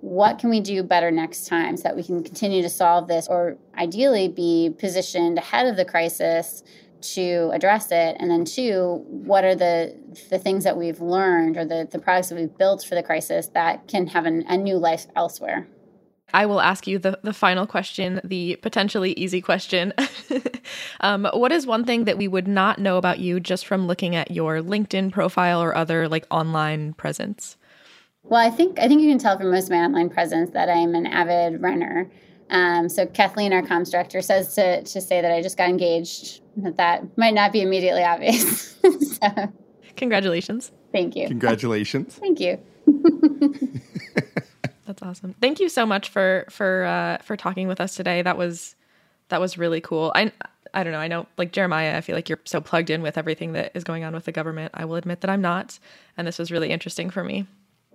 what 0.05 0.37
can 0.37 0.51
we 0.51 0.59
do 0.59 0.83
better 0.83 1.09
next 1.09 1.47
time 1.47 1.75
so 1.75 1.81
that 1.81 1.95
we 1.95 2.03
can 2.03 2.23
continue 2.23 2.61
to 2.61 2.69
solve 2.69 3.07
this 3.07 3.27
or 3.27 3.57
ideally 3.75 4.27
be 4.27 4.71
positioned 4.77 5.39
ahead 5.39 5.65
of 5.65 5.77
the 5.77 5.83
crisis 5.83 6.63
to 7.01 7.49
address 7.53 7.87
it 7.91 8.15
and 8.19 8.29
then 8.29 8.45
two 8.45 9.03
what 9.07 9.43
are 9.43 9.55
the 9.55 9.95
the 10.29 10.37
things 10.37 10.63
that 10.63 10.77
we've 10.77 11.01
learned 11.01 11.57
or 11.57 11.65
the, 11.65 11.87
the 11.89 11.97
products 11.97 12.29
that 12.29 12.35
we've 12.35 12.55
built 12.55 12.85
for 12.85 12.93
the 12.93 13.01
crisis 13.01 13.47
that 13.47 13.87
can 13.87 14.05
have 14.05 14.27
an, 14.27 14.45
a 14.47 14.55
new 14.55 14.77
life 14.77 15.07
elsewhere 15.15 15.67
I 16.33 16.45
will 16.47 16.59
ask 16.59 16.85
you 16.85 16.99
the, 16.99 17.17
the 17.21 17.33
final 17.33 17.65
question, 17.65 18.19
the 18.23 18.57
potentially 18.57 19.13
easy 19.13 19.41
question. 19.41 19.93
um, 20.99 21.29
what 21.33 21.51
is 21.51 21.65
one 21.65 21.85
thing 21.85 22.05
that 22.05 22.17
we 22.17 22.27
would 22.27 22.47
not 22.47 22.77
know 22.77 22.97
about 22.97 23.19
you 23.19 23.39
just 23.39 23.65
from 23.65 23.87
looking 23.87 24.15
at 24.15 24.31
your 24.31 24.57
LinkedIn 24.57 25.13
profile 25.13 25.61
or 25.61 25.73
other 25.75 26.09
like 26.09 26.25
online 26.31 26.93
presence? 26.93 27.55
Well, 28.27 28.45
I 28.45 28.49
think 28.49 28.79
I 28.79 28.87
think 28.87 29.01
you 29.01 29.09
can 29.09 29.19
tell 29.19 29.37
from 29.37 29.51
most 29.51 29.65
of 29.65 29.69
my 29.71 29.77
online 29.77 30.09
presence 30.09 30.51
that 30.51 30.69
I'm 30.69 30.95
an 30.95 31.05
avid 31.05 31.61
runner. 31.61 32.09
Um, 32.49 32.89
so 32.89 33.05
Kathleen, 33.05 33.53
our 33.53 33.61
comms 33.61 33.91
director, 33.91 34.21
says 34.21 34.53
to 34.55 34.83
to 34.83 35.01
say 35.01 35.21
that 35.21 35.31
I 35.31 35.41
just 35.41 35.57
got 35.57 35.69
engaged. 35.69 36.41
That 36.57 36.77
that 36.77 37.17
might 37.17 37.33
not 37.33 37.51
be 37.51 37.61
immediately 37.61 38.03
obvious. 38.03 38.77
so, 39.01 39.53
Congratulations! 39.95 40.71
Thank 40.91 41.15
you. 41.15 41.27
Congratulations! 41.27 42.15
Thank 42.19 42.39
you. 42.39 42.59
That's 44.85 45.01
awesome. 45.01 45.35
Thank 45.41 45.59
you 45.59 45.69
so 45.69 45.85
much 45.85 46.09
for 46.09 46.45
for 46.49 46.85
uh, 46.85 47.17
for 47.23 47.37
talking 47.37 47.67
with 47.67 47.79
us 47.79 47.95
today. 47.95 48.21
That 48.21 48.37
was 48.37 48.75
that 49.29 49.39
was 49.39 49.57
really 49.57 49.81
cool. 49.81 50.11
I 50.15 50.31
I 50.73 50.83
don't 50.83 50.93
know. 50.93 50.99
I 50.99 51.07
know 51.07 51.27
like 51.37 51.51
Jeremiah. 51.51 51.95
I 51.95 52.01
feel 52.01 52.15
like 52.15 52.29
you're 52.29 52.39
so 52.45 52.59
plugged 52.59 52.89
in 52.89 53.01
with 53.01 53.17
everything 53.17 53.53
that 53.53 53.71
is 53.75 53.83
going 53.83 54.03
on 54.03 54.13
with 54.13 54.25
the 54.25 54.31
government. 54.31 54.71
I 54.73 54.85
will 54.85 54.95
admit 54.95 55.21
that 55.21 55.29
I'm 55.29 55.41
not, 55.41 55.79
and 56.17 56.27
this 56.27 56.39
was 56.39 56.51
really 56.51 56.71
interesting 56.71 57.09
for 57.09 57.23
me. 57.23 57.45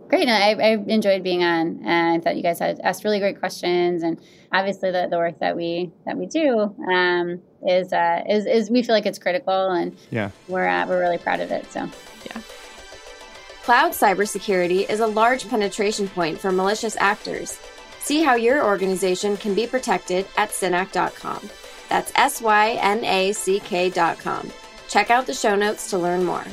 Great. 0.09 0.27
No, 0.27 0.35
I, 0.35 0.55
I, 0.55 0.69
enjoyed 0.89 1.23
being 1.23 1.45
on. 1.45 1.81
And 1.85 2.21
I 2.21 2.21
thought 2.21 2.37
you 2.37 2.43
guys 2.43 2.59
had 2.59 2.81
asked 2.81 3.05
really 3.05 3.21
great 3.21 3.39
questions. 3.39 4.03
And 4.03 4.21
obviously, 4.53 4.91
the, 4.91 5.07
the 5.11 5.19
work 5.19 5.39
that 5.39 5.57
we 5.57 5.93
that 6.05 6.17
we 6.17 6.27
do 6.27 6.75
um, 6.93 7.41
is, 7.67 7.93
uh, 7.93 8.23
is 8.29 8.47
is 8.47 8.71
we 8.71 8.83
feel 8.83 8.95
like 8.95 9.07
it's 9.07 9.19
critical, 9.19 9.71
and 9.71 9.97
yeah, 10.11 10.31
we're 10.49 10.67
uh, 10.67 10.87
we're 10.87 11.01
really 11.01 11.19
proud 11.19 11.41
of 11.41 11.51
it. 11.51 11.71
So 11.71 11.89
yeah. 12.27 12.43
Cloud 13.63 13.93
cybersecurity 13.93 14.89
is 14.89 15.01
a 15.01 15.07
large 15.07 15.49
penetration 15.49 16.09
point 16.09 16.39
for 16.39 16.51
malicious 16.51 16.97
actors. 16.97 17.61
See 18.01 18.23
how 18.23 18.35
your 18.35 18.65
organization 18.65 19.37
can 19.37 19.55
be 19.55 19.67
protected 19.67 20.27
at 20.37 20.51
synack.com. 20.51 21.51
That's 21.89 22.11
S 22.17 22.41
Y 22.41 22.79
N 22.81 23.05
A 23.05 23.33
C 23.33 23.61
K.com. 23.61 24.51
Check 24.89 25.11
out 25.11 25.27
the 25.27 25.35
show 25.35 25.55
notes 25.55 25.91
to 25.91 25.99
learn 25.99 26.25
more. 26.25 26.45